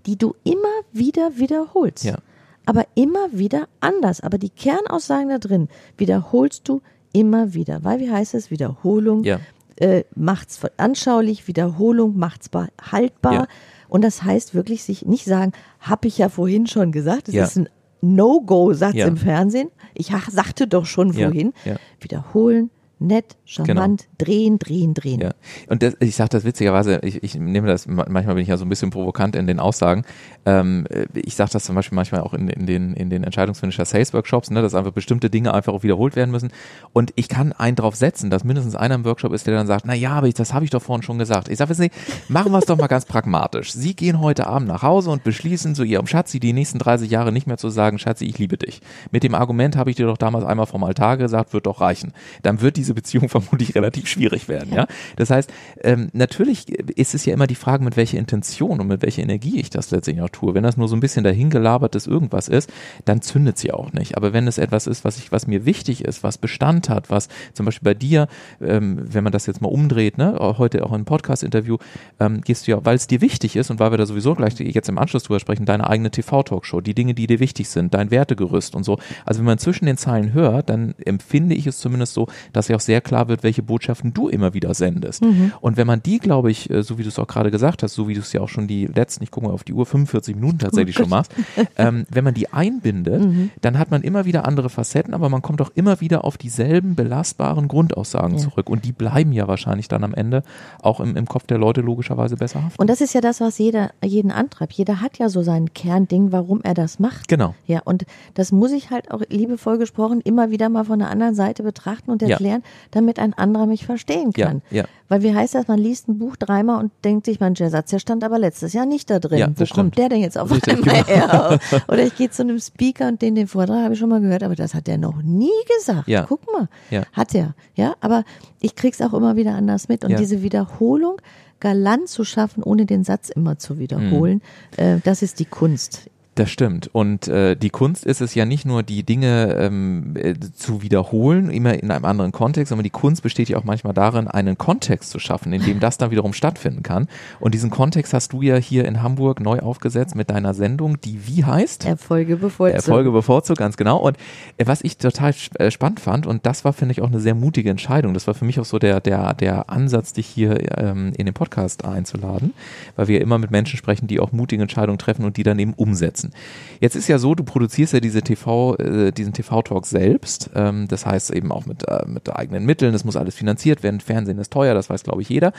[0.06, 2.04] die du immer wieder wiederholst.
[2.04, 2.18] Ja.
[2.66, 4.22] Aber immer wieder anders.
[4.22, 6.82] Aber die Kernaussagen da drin wiederholst du
[7.14, 7.84] immer wieder.
[7.84, 8.52] Weil, wie heißt es?
[8.52, 9.40] Wiederholung ja.
[9.78, 12.50] äh, macht's anschaulich, Wiederholung macht's
[12.92, 13.34] haltbar.
[13.34, 13.48] Ja.
[13.90, 17.28] Und das heißt wirklich sich nicht sagen, habe ich ja vorhin schon gesagt.
[17.28, 17.44] Das ja.
[17.44, 17.70] ist ein
[18.02, 19.70] No-Go-Satz im Fernsehen.
[19.94, 21.54] Ich sagte doch schon wohin.
[22.00, 22.70] Wiederholen,
[23.02, 24.14] nett, charmant, genau.
[24.18, 25.20] drehen, drehen, drehen.
[25.20, 25.32] Ja.
[25.68, 28.66] Und das, ich sage das witzigerweise, ich, ich nehme das, manchmal bin ich ja so
[28.66, 30.04] ein bisschen provokant in den Aussagen.
[30.46, 34.14] Ähm, ich sage das zum Beispiel manchmal auch in, in den, in den Entscheidungsfinisher Sales
[34.14, 36.52] Workshops, ne, dass einfach bestimmte Dinge einfach auch wiederholt werden müssen.
[36.94, 39.86] Und ich kann einen drauf setzen, dass mindestens einer im Workshop ist, der dann sagt,
[39.86, 41.50] na ja, aber ich, das habe ich doch vorhin schon gesagt.
[41.50, 41.94] Ich sage, nicht,
[42.30, 43.74] machen wir es doch mal ganz pragmatisch.
[43.74, 47.32] Sie gehen heute Abend nach Hause und beschließen zu ihrem Schatzi die nächsten 30 Jahre
[47.32, 48.82] nicht mehr zu sagen, Schatzi, ich liebe dich.
[49.12, 52.14] Mit dem Argument habe ich dir doch damals einmal vom Altar gesagt, wird doch reichen.
[52.44, 54.74] Dann wird diese Beziehung vermutlich relativ schwierig werden.
[54.74, 58.88] Ja, das heißt, ähm, natürlich ist es ja immer die Frage, mit welcher Intention und
[58.88, 60.54] mit welcher Energie ich das letztendlich auch tue.
[60.54, 62.72] Wenn das nur so ein bisschen dahingelabertes irgendwas ist,
[63.06, 64.18] dann zündet sie auch nicht.
[64.18, 67.28] Aber wenn es etwas ist, was ich, was mir wichtig ist, was Bestand hat, was
[67.54, 68.28] zum Beispiel bei dir,
[68.62, 71.78] ähm, wenn man das jetzt mal umdreht, ne, heute auch im Podcast-Interview,
[72.20, 74.60] ähm, gehst du ja, weil es dir wichtig ist und weil wir da sowieso gleich
[74.60, 78.12] jetzt im Anschluss drüber sprechen, deine eigene TV-Talkshow, die Dinge, die dir wichtig sind, dein
[78.12, 78.98] Wertegerüst und so.
[79.26, 82.76] Also wenn man zwischen den Zeilen hört, dann empfinde ich es zumindest so, dass ja
[82.76, 85.24] auch sehr klar wird, welche Botschaften du immer wieder sendest.
[85.24, 85.54] Mhm.
[85.62, 87.94] Und wenn man die, glaube ich, äh, so wie du es auch gerade gesagt hast,
[87.94, 89.86] so wie du es ja auch schon die letzten, ich gucke mal auf die Uhr,
[89.86, 91.34] 45 Minuten tatsächlich oh schon machst,
[91.78, 93.52] ähm, wenn man die einbindet, mhm.
[93.62, 96.96] dann hat man immer wieder andere Facetten, aber man kommt auch immer wieder auf dieselben
[96.96, 98.44] belastbaren Grundaussagen ja.
[98.44, 98.70] zurück.
[98.70, 100.44] Und die bleiben ja wahrscheinlich dann am Ende
[100.82, 102.82] auch im, im Kopf der Leute logischerweise besser haften.
[102.82, 104.74] Und das ist ja das, was jeder, jeden antreibt.
[104.74, 107.28] Jeder hat ja so sein Kernding, warum er das macht.
[107.28, 107.56] Genau.
[107.66, 111.36] Ja, und das muss ich halt auch liebevoll gesprochen immer wieder mal von der anderen
[111.36, 112.61] Seite betrachten und erklären, ja.
[112.92, 114.62] Damit ein anderer mich verstehen kann.
[114.70, 114.84] Ja, ja.
[115.10, 118.00] Weil wie heißt das, man liest ein Buch dreimal und denkt sich, mein Satz, der
[118.00, 119.40] stand aber letztes Jahr nicht da drin.
[119.40, 121.50] Ja, Wo kommt der denn jetzt auf Richtig, einmal genau.
[121.50, 121.60] her?
[121.88, 124.44] Oder ich gehe zu einem Speaker und den, den Vortrag habe ich schon mal gehört,
[124.44, 126.08] aber das hat der noch nie gesagt.
[126.08, 126.26] Ja.
[126.28, 127.04] Guck mal, ja.
[127.12, 127.56] hat er.
[127.76, 128.24] Ja, aber
[128.62, 130.06] ich krieg's auch immer wieder anders mit.
[130.06, 131.18] Und diese Wiederholung
[131.60, 134.42] galant zu schaffen, ohne den Satz immer zu wiederholen,
[134.78, 134.84] mhm.
[134.84, 136.90] äh, das ist die Kunst das stimmt.
[136.94, 141.50] Und äh, die Kunst ist es ja nicht nur, die Dinge ähm, äh, zu wiederholen,
[141.50, 145.10] immer in einem anderen Kontext, sondern die Kunst besteht ja auch manchmal darin, einen Kontext
[145.10, 147.10] zu schaffen, in dem das dann wiederum stattfinden kann.
[147.42, 151.28] Und diesen Kontext hast du ja hier in Hamburg neu aufgesetzt mit deiner Sendung, die
[151.28, 151.86] wie heißt?
[151.86, 152.88] Erfolge bevorzugt.
[152.88, 153.98] Erfolge bevorzugt, ganz genau.
[153.98, 154.16] Und
[154.58, 157.36] äh, was ich total äh, spannend fand, und das war, finde ich, auch eine sehr
[157.36, 161.12] mutige Entscheidung, das war für mich auch so der, der, der Ansatz, dich hier ähm,
[161.18, 162.54] in den Podcast einzuladen,
[162.96, 165.74] weil wir immer mit Menschen sprechen, die auch mutige Entscheidungen treffen und die dann eben
[165.74, 166.32] umsetzen umsetzen.
[166.80, 170.50] Jetzt ist ja so, du produzierst ja diese TV, äh, diesen TV-Talk selbst.
[170.56, 172.94] Ähm, das heißt eben auch mit, äh, mit eigenen Mitteln.
[172.94, 174.00] Das muss alles finanziert werden.
[174.00, 175.54] Fernsehen ist teuer, das weiß, glaube ich, jeder.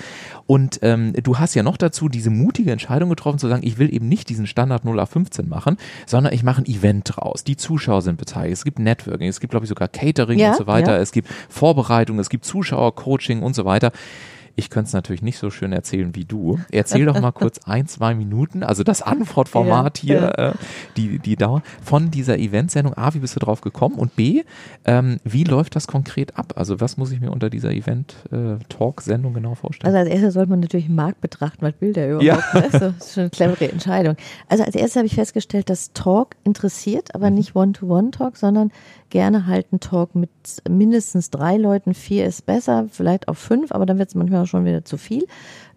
[0.47, 3.95] Und ähm, du hast ja noch dazu diese mutige Entscheidung getroffen, zu sagen, ich will
[3.95, 7.45] eben nicht diesen Standard 0 auf 15 machen, sondern ich mache ein Event draus.
[7.45, 8.55] Die Zuschauer sind beteiligt.
[8.55, 10.93] Es gibt Networking, es gibt, glaube ich, sogar Catering Ja, und so weiter.
[10.93, 10.99] ja.
[10.99, 13.93] Es gibt Vorbereitung, es gibt Zuschauercoaching und so weiter.
[14.57, 16.59] Ich könnte es natürlich nicht so schön erzählen wie du.
[16.71, 20.49] Erzähl doch mal kurz ein, zwei Minuten, also das Antwortformat Ja, hier, ja.
[20.51, 20.55] Äh,
[20.97, 22.97] die, die Dauer von dieser Eventsendung.
[22.97, 23.97] A, wie bist du drauf gekommen?
[23.97, 24.43] Und B,
[24.85, 26.55] ähm, wie läuft das konkret ab?
[26.57, 29.95] Also was muss ich mir unter dieser Event-Talk-Sendung genau vorstellen?
[29.95, 32.25] Also als erstes sollte man natürlich den Markt betrachten, was will der überhaupt?
[32.25, 32.37] Ja.
[32.55, 32.69] Ne?
[32.73, 34.17] So, das ist schon eine clevere Entscheidung.
[34.49, 38.71] Also als erstes habe ich festgestellt, dass Talk interessiert, aber nicht One-to-One-Talk, sondern
[39.13, 40.31] gerne halt ein Talk mit
[40.69, 44.65] mindestens drei Leuten, vier ist besser, vielleicht auch fünf, aber dann wird es manchmal schon
[44.65, 45.27] wieder zu viel.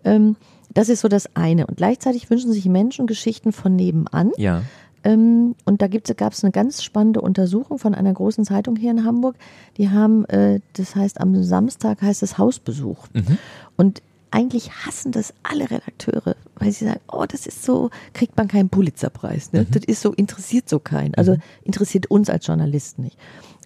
[0.04, 0.38] Ähm,
[0.74, 1.68] das ist so das eine.
[1.68, 4.32] Und gleichzeitig wünschen sich Menschen Geschichten von nebenan.
[4.38, 4.64] ja.
[5.04, 9.06] Ähm, und da gab es eine ganz spannende Untersuchung von einer großen Zeitung hier in
[9.06, 9.36] Hamburg.
[9.78, 13.06] Die haben, äh, das heißt, am Samstag heißt es Hausbesuch.
[13.14, 13.38] Mhm.
[13.78, 14.02] Und
[14.32, 18.70] eigentlich hassen das alle Redakteure, weil sie sagen, oh, das ist so, kriegt man keinen
[18.70, 19.52] Pulitzerpreis.
[19.52, 19.60] Mhm.
[19.60, 19.66] Ne?
[19.72, 21.16] Das ist so, interessiert so keinen.
[21.16, 23.18] Also interessiert uns als Journalisten nicht.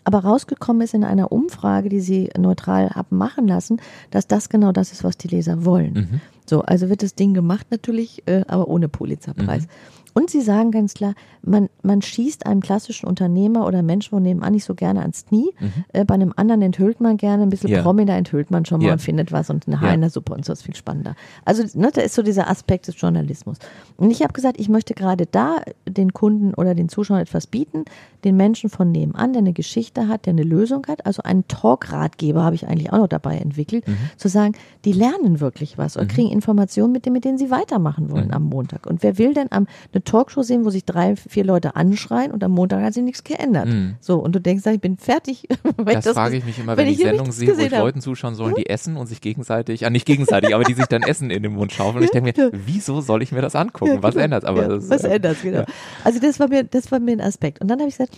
[0.04, 3.82] Aber rausgekommen ist in einer Umfrage, die sie neutral haben machen lassen,
[4.12, 5.94] dass das genau das ist, was die Leser wollen.
[5.94, 6.22] Mhm.
[6.46, 9.64] So, also wird das Ding gemacht natürlich, äh, aber ohne Pulitzerpreis.
[9.64, 9.70] Mhm.
[10.14, 14.54] Und sie sagen ganz klar, man, man schießt einem klassischen Unternehmer oder Menschen von nebenan
[14.54, 15.50] nicht so gerne ans Knie.
[15.94, 17.76] Äh, bei einem anderen enthüllt man gerne, ein bisschen Mhm.
[17.78, 17.82] Ja.
[17.84, 18.94] Promi, da enthüllt man schon mal Ja.
[18.94, 19.94] und findet was und eine Haar Ja.
[19.96, 21.16] in der Suppe und so ist viel spannender.
[21.46, 23.58] Also ne, da ist so dieser Aspekt des Journalismus.
[23.98, 25.58] Und ich habe gesagt, ich möchte gerade da
[25.88, 27.86] den Kunden oder den Zuschauern etwas bieten,
[28.24, 31.06] den Menschen von nebenan, der eine Geschichte hat, der eine Lösung hat.
[31.06, 33.98] Also einen Talk-Ratgeber habe ich eigentlich auch noch dabei entwickelt, Mhm.
[34.18, 34.54] zu sagen,
[34.86, 38.34] die lernen wirklich was und kriegen Informationen, mit denen, mit denen sie weitermachen wollen Mhm.
[38.34, 38.86] am Montag.
[38.88, 42.44] Und wer will denn am, eine Talkshow sehen, wo sich drei, vier Leute anschreien und
[42.44, 43.68] am Montag hat sich nichts geändert?
[43.68, 43.96] Mhm.
[44.00, 45.48] So, und du denkst, ich bin fertig.
[45.90, 47.84] Das, ich frage ich mich immer, wenn wenn, ich Sendungen sehe, wo ich habe.
[47.84, 51.02] Leuten zuschauen sollen, die essen und sich gegenseitig, ah nicht gegenseitig, aber die sich dann
[51.02, 51.98] Essen in den Mund schaufeln.
[51.98, 54.00] Und ich denke mir, wieso soll ich mir das angucken?
[54.02, 54.26] Was genau.
[54.26, 55.60] ändert Aber ja, das, was äh, ändert genau.
[55.60, 55.66] ja.
[56.04, 57.62] Also das war mir, das war mir ein Aspekt.
[57.62, 58.18] Und dann habe ich gesagt,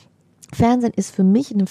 [0.53, 1.65] Fernsehen ist für mich eine,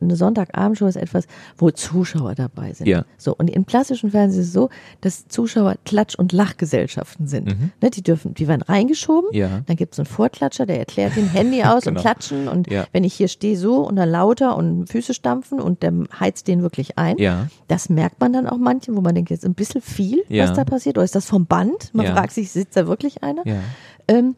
[0.00, 2.86] eine, Sonntagabendshow ist etwas, wo Zuschauer dabei sind.
[2.86, 3.04] Ja.
[3.18, 4.70] So und im klassischen Fernsehen ist es so,
[5.02, 7.46] dass Zuschauer Klatsch- und Lachgesellschaften sind.
[7.48, 7.70] Mhm.
[7.82, 9.30] Ne, die dürfen, die werden reingeschoben.
[9.32, 9.60] Ja.
[9.66, 11.98] Dann gibt es einen Vorklatscher, der erklärt dem Handy aus Genau.
[11.98, 12.86] und klatschen und Ja.
[12.92, 16.62] wenn ich hier stehe so und dann lauter und Füße stampfen und der heizt den
[16.62, 17.18] wirklich ein.
[17.18, 17.48] Ja.
[17.68, 20.44] Das merkt man dann auch manchen, wo man denkt, jetzt ein bisschen viel, Ja.
[20.44, 20.96] was da passiert.
[20.96, 21.90] Oder ist das vom Band?
[21.92, 23.46] Man fragt sich, sitzt da wirklich einer?
[23.46, 23.56] Ja.
[24.08, 24.34] Ähm,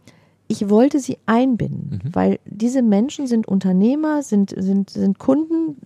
[0.48, 2.14] ich wollte sie einbinden, Mhm.
[2.14, 5.76] weil diese Menschen sind Unternehmer, sind, sind, sind Kunden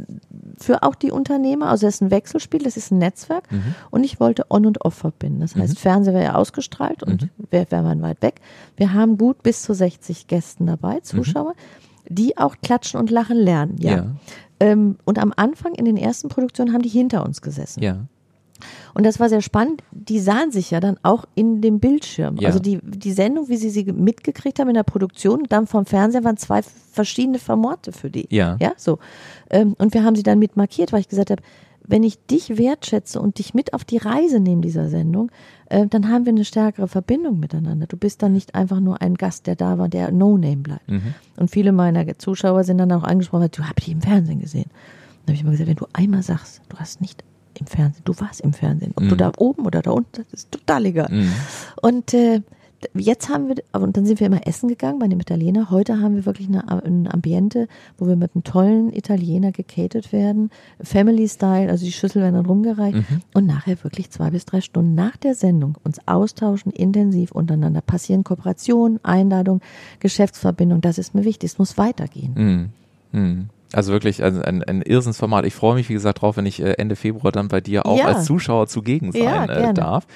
[0.58, 1.68] für auch die Unternehmer.
[1.68, 3.50] Also das ist ein Wechselspiel, das ist ein Netzwerk.
[3.50, 3.74] Mhm.
[3.90, 5.40] Und ich wollte On und Off verbinden.
[5.40, 7.28] Das heißt, Fernsehen wäre ja ausgestrahlt und Mhm.
[7.50, 8.40] wäre man weit weg.
[8.76, 11.02] Wir haben gut bis zu 60 Gästen dabei, Mhm.
[11.04, 11.54] Zuschauer,
[12.08, 13.76] die auch klatschen und lachen lernen.
[13.78, 13.90] Ja.
[13.96, 14.06] Ja.
[14.60, 17.82] Ähm, und am Anfang in den ersten Produktionen haben die hinter uns gesessen.
[17.82, 17.96] Ja.
[18.94, 19.82] Und das war sehr spannend.
[19.90, 22.36] Die sahen sich ja dann auch in dem Bildschirm.
[22.36, 22.48] Ja.
[22.48, 26.24] Also die, die Sendung, wie sie sie mitgekriegt haben in der Produktion, dann vom Fernseher
[26.24, 28.26] waren zwei verschiedene Formate für die.
[28.30, 28.56] Ja.
[28.60, 28.98] Ja, so.
[29.50, 31.42] Ähm, Und wir haben sie dann mit markiert, weil ich gesagt habe,
[31.86, 35.30] wenn ich dich wertschätze und dich mit auf die Reise nehme dieser Sendung,
[35.66, 37.86] äh, dann haben wir eine stärkere Verbindung miteinander.
[37.86, 40.88] Du bist dann nicht einfach nur ein Gast, der da war, der No-Name bleibt.
[40.88, 41.14] Mhm.
[41.36, 44.70] Und viele meiner Zuschauer sind dann auch angesprochen, du hab ich im Fernsehen gesehen.
[45.26, 47.24] Dann habe ich immer gesagt, wenn du einmal sagst, du hast nicht
[47.60, 49.18] im Fernsehen, du warst im Fernsehen, ob du Mhm.
[49.18, 51.08] da oben oder da unten, das ist total egal.
[51.12, 51.32] Mhm.
[51.82, 52.40] Und äh,
[52.94, 55.70] jetzt haben wir, und dann sind wir immer essen gegangen bei dem Italiener.
[55.70, 60.50] Heute haben wir wirklich eine, ein Ambiente, wo wir mit einem tollen Italiener gecatet werden.
[60.82, 62.96] Family Style, also die Schüssel werden dann rumgereicht.
[62.96, 63.20] Mhm.
[63.34, 67.82] Und nachher wirklich zwei bis drei Stunden nach der Sendung uns austauschen, intensiv untereinander.
[67.82, 69.60] Passieren Kooperationen, Einladung,
[70.00, 70.80] Geschäftsverbindung.
[70.80, 71.50] Das ist mir wichtig.
[71.50, 72.32] Es muss weitergehen.
[72.34, 73.20] Mhm.
[73.20, 73.48] Mhm.
[73.72, 75.44] Also wirklich also ein, ein Irrsinnsformat.
[75.44, 77.98] Ich freue mich, wie gesagt, drauf, wenn ich äh, Ende Februar dann bei dir auch
[77.98, 78.06] Ja.
[78.06, 80.06] als Zuschauer zugegen sein Ja, äh, darf.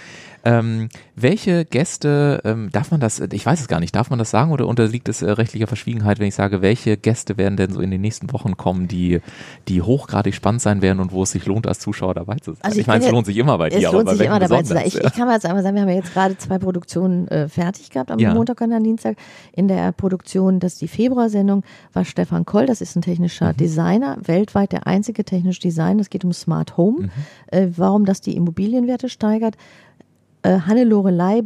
[0.47, 4.31] Ähm, welche Gäste, ähm, darf man das, ich weiß es gar nicht, darf man das
[4.31, 7.81] sagen oder unterliegt es äh, rechtlicher Verschwiegenheit, wenn ich sage, welche Gäste werden denn so
[7.81, 9.21] in den nächsten Wochen kommen, die,
[9.69, 12.61] die hochgradig spannend sein werden und wo es sich lohnt, als Zuschauer dabei zu sein?
[12.63, 14.27] Also ich ich meine, es lohnt sich immer bei dir, Es aber lohnt bei sich
[14.27, 14.83] immer dabei zu sein.
[14.87, 17.49] Ich, ich kann mal jetzt einmal sagen, wir haben ja jetzt gerade zwei Produktionen äh,
[17.49, 18.35] fertig gehabt, am Ja.
[18.35, 19.17] Montag und am Dienstag.
[19.55, 21.63] In der Produktion, das ist die Februarsendung,
[21.95, 23.57] war Stefan Koll, das ist ein technischer Mhm.
[23.59, 26.01] Designer, weltweit der einzige technische Designer.
[26.01, 27.11] Es geht um Smart Home, Mhm.
[27.49, 29.57] äh, warum das die Immobilienwerte steigert.
[30.43, 31.41] Äh, Hanne Lorelei,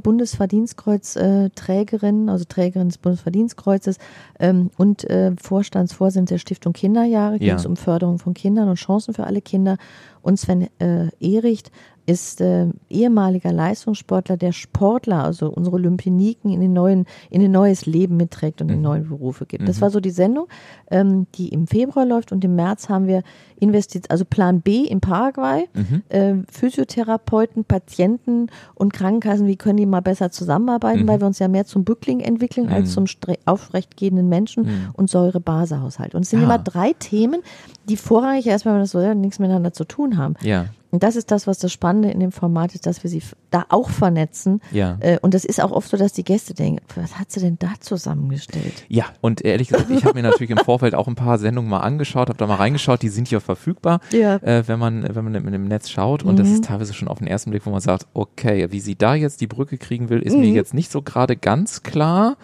[0.99, 3.99] Bundesverdienstkreuz-Trägerin, äh, also Trägerin des Bundesverdienstkreuzes
[4.39, 7.39] ähm, und äh, Vorstandsvorsitzende der Stiftung Kinderjahre, Ja.
[7.39, 9.77] ging es um Förderung von Kindern und Chancen für alle Kinder.
[10.23, 11.71] Und Sven äh, Ehricht,
[12.09, 17.85] ist äh, ehemaliger Leistungssportler, der Sportler, also unsere Olympioniken in den neuen, in ein neues
[17.85, 18.83] Leben mitträgt und in Mhm.
[18.83, 19.69] neue Berufe gibt.
[19.69, 19.81] Das Mhm.
[19.83, 20.49] war so die Sendung,
[20.91, 23.23] ähm, die im Februar läuft und im März haben wir
[23.61, 26.03] investiert, also Plan B in Paraguay, Mhm.
[26.09, 31.09] äh, Physiotherapeuten, Patienten und Krankenkassen, wie können die mal besser zusammenarbeiten, Mhm.
[31.09, 32.93] weil wir uns ja mehr zum Bückling entwickeln als Mhm.
[32.93, 34.89] zum stre- aufrechtgehenden Menschen Mhm.
[34.95, 36.15] und Säure-Base-Haushalt.
[36.15, 36.45] Und es sind Ah.
[36.45, 37.43] immer drei Themen,
[37.89, 40.35] die vorrangig erstmal, wenn man das so nichts miteinander zu tun haben.
[40.43, 43.23] Ja, Und das ist das, was das Spannende in dem Format ist, dass wir sie
[43.51, 44.63] da auch vernetzen.
[44.73, 44.97] ja.
[45.01, 47.59] Äh, Und das ist auch oft so, dass die Gäste denken, was hat sie denn
[47.59, 48.87] da zusammengestellt?
[48.89, 51.81] Ja, und ehrlich gesagt, ich habe mir natürlich im Vorfeld auch ein paar Sendungen mal
[51.81, 54.37] angeschaut, habe da mal reingeschaut, die sind ja verfügbar, Ja.
[54.37, 56.55] äh, wenn man wenn man im, im Netz schaut und das Mhm.
[56.55, 59.41] ist teilweise schon auf den ersten Blick, wo man sagt, okay, wie sie da jetzt
[59.41, 60.55] die Brücke kriegen will, ist mir Mhm.
[60.55, 62.37] jetzt nicht so gerade ganz klar,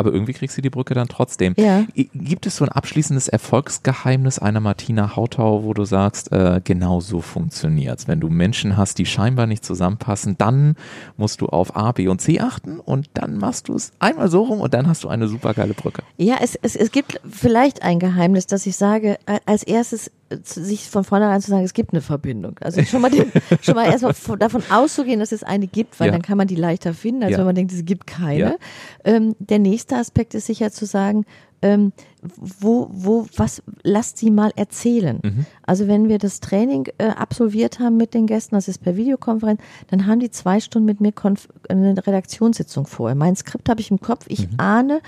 [0.00, 1.54] aber irgendwie kriegst du die Brücke dann trotzdem.
[1.56, 1.84] Ja.
[2.14, 7.20] Gibt es so ein abschließendes Erfolgsgeheimnis einer Martina Hautau, wo du sagst, äh, genau so
[7.20, 8.06] funktioniert's.
[8.06, 10.76] Wenn du Menschen hast, die scheinbar nicht zusammenpassen, dann
[11.16, 14.42] musst du auf A, B und C achten und dann machst du es einmal so
[14.44, 16.02] rum und dann hast du eine supergeile Brücke.
[16.16, 21.04] Ja, es, es, es gibt vielleicht ein Geheimnis, dass ich sage, als erstes sich von
[21.04, 22.56] vornherein zu sagen, es gibt eine Verbindung.
[22.60, 23.30] Also schon mal, den,
[23.62, 26.12] schon mal erstmal von- davon auszugehen, dass es eine gibt, weil Ja.
[26.12, 27.38] dann kann man die leichter finden, als Ja.
[27.38, 28.58] wenn man denkt, es gibt keine.
[29.04, 31.24] Ähm, der nächste Aspekt ist sicher zu sagen,
[31.60, 31.92] ähm,
[32.36, 35.18] wo, wo, was, lasst sie mal erzählen.
[35.24, 35.46] Mhm.
[35.64, 39.60] Also wenn wir das Training äh, absolviert haben mit den Gästen, das ist per Videokonferenz,
[39.88, 43.16] dann haben die zwei Stunden mit mir konf eine Redaktionssitzung vorher.
[43.16, 45.00] Mein Skript habe ich im Kopf, ich ahne,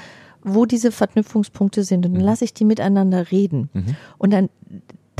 [0.42, 3.68] wo diese Verknüpfungspunkte sind und dann lasse ich die miteinander reden.
[3.72, 3.96] Mhm.
[4.18, 4.48] Und dann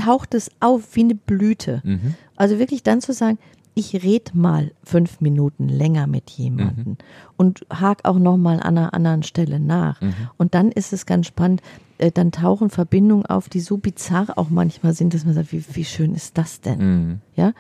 [0.01, 1.80] taucht es auf wie eine Blüte.
[1.84, 2.14] Mhm.
[2.36, 3.38] Also wirklich dann zu sagen,
[3.74, 6.96] ich red mal fünf Minuten länger mit jemandem
[7.36, 10.01] und hak auch noch mal an einer anderen Stelle nach.
[10.01, 10.14] Mhm.
[10.36, 11.62] Und dann ist es ganz spannend,
[11.98, 15.64] äh, dann tauchen Verbindungen auf, die so bizarr auch manchmal sind, dass man sagt, wie,
[15.72, 16.78] wie schön ist das denn?
[16.78, 17.20] Mhm.
[17.36, 17.53] Ja.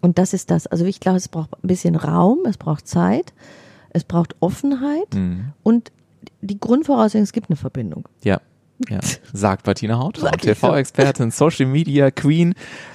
[0.00, 0.66] Und das ist das.
[0.66, 3.32] Also ich glaube, es braucht ein bisschen Raum, es braucht Zeit,
[3.90, 5.52] es braucht Offenheit Mhm.
[5.62, 5.92] und
[6.40, 8.08] die Grundvoraussetzung, es gibt eine Verbindung.
[8.24, 8.40] Ja.
[8.88, 9.00] Ja,
[9.32, 10.18] sagt Bettina Haut.
[10.40, 12.54] TV-Expertin, Social Media Queen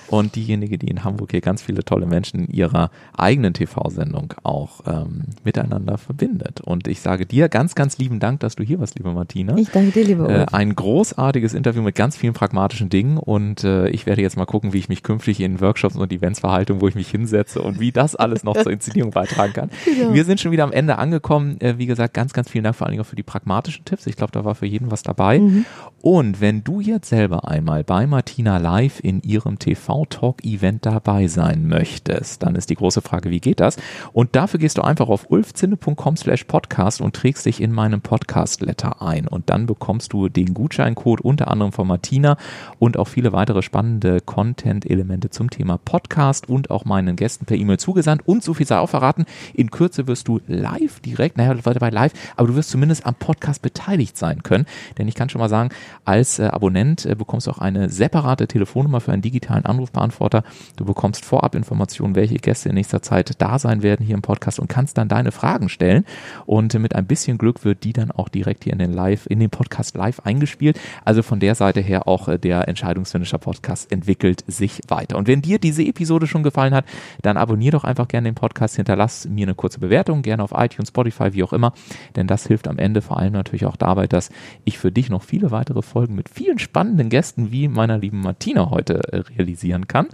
[0.10, 4.82] und diejenige, die in Hamburg hier ganz viele tolle Menschen in ihrer eigenen TV-Sendung auch
[4.86, 6.62] ähm, miteinander verbindet.
[6.62, 9.58] Und ich sage dir ganz, ganz lieben Dank, dass du hier warst, liebe Martina.
[9.58, 13.90] Ich danke dir, liebe Äh, ein großartiges Interview mit ganz vielen pragmatischen Dingen und äh,
[13.90, 16.88] ich werde jetzt mal gucken, wie ich mich künftig in Workshops und Events verhalte, wo
[16.88, 19.70] ich mich hinsetze und wie das alles noch zur Inszenierung beitragen kann.
[19.98, 20.14] Genau.
[20.14, 21.60] Wir sind schon wieder am Ende angekommen.
[21.62, 24.06] Äh, wie gesagt, ganz, ganz vielen Dank vor allen Dingen auch für die pragmatischen Tipps.
[24.06, 25.40] Ich glaube, da war für jeden was dabei.
[25.40, 25.66] Mhm.
[26.10, 32.44] Und wenn du jetzt selber einmal bei Martina Live in ihrem TV-Talk-Event dabei sein möchtest,
[32.44, 33.76] dann ist die große Frage, wie geht das?
[34.14, 39.02] Und dafür gehst du einfach auf ulfzinne.com slash podcast und trägst dich in meinem Podcast-Letter
[39.02, 39.28] ein.
[39.28, 42.38] Und dann bekommst du den Gutscheincode unter anderem von Martina
[42.80, 47.80] und auch viele weitere spannende Content-Elemente zum Thema Podcast und auch meinen Gästen per E-Mail
[47.80, 48.26] zugesandt.
[48.26, 51.90] Und so viel sei auch verraten, in Kürze wirst du live direkt, naja, weiter bei
[51.90, 54.68] live, aber du wirst zumindest am Podcast beteiligt sein können.
[54.98, 55.72] Denn ich kann schon mal sagen,
[56.06, 60.44] als äh, Abonnent äh, bekommst du auch eine separate Telefonnummer für einen digitalen Anrufbeantworter.
[60.76, 64.60] Du bekommst vorab Informationen, welche Gäste in nächster Zeit da sein werden hier im Podcast
[64.60, 66.06] und kannst dann deine Fragen stellen.
[66.46, 69.26] Und äh, mit ein bisschen Glück wird die dann auch direkt hier in den Live,
[69.28, 70.80] in den Podcast live eingespielt.
[71.04, 75.18] Also von der Seite her auch äh, der Entscheidungsfinisher Podcast entwickelt sich weiter.
[75.18, 76.86] Und wenn dir diese Episode schon gefallen hat,
[77.22, 80.90] dann abonnier doch einfach gerne den Podcast, hinterlass mir eine kurze Bewertung, gerne auf iTunes,
[80.90, 81.74] Spotify, wie auch immer,
[82.16, 84.30] denn das hilft am Ende vor allem natürlich auch dabei, dass
[84.66, 88.70] ich für dich noch viele weitere Folgen mit vielen spannenden Gästen wie meiner lieben Martina
[88.70, 90.08] heute äh, realisieren kann.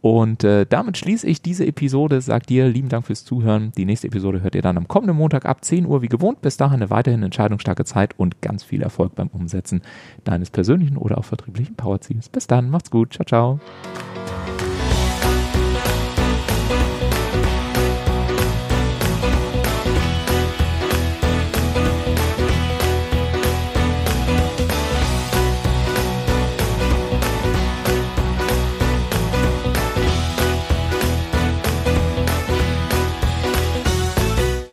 [0.00, 2.20] Und äh, damit schließe ich diese Episode.
[2.20, 3.72] Sag dir lieben Dank fürs Zuhören.
[3.76, 6.42] Die nächste Episode hört ihr dann am kommenden Montag ab 10 Uhr wie gewohnt.
[6.42, 9.82] Bis dahin eine weiterhin entscheidungsstarke Zeit und ganz viel Erfolg beim Umsetzen
[10.22, 12.28] deines persönlichen oder auch vertrieblichen Powerziels.
[12.28, 13.14] Bis dann, macht's gut.
[13.14, 13.60] Ciao, ciao.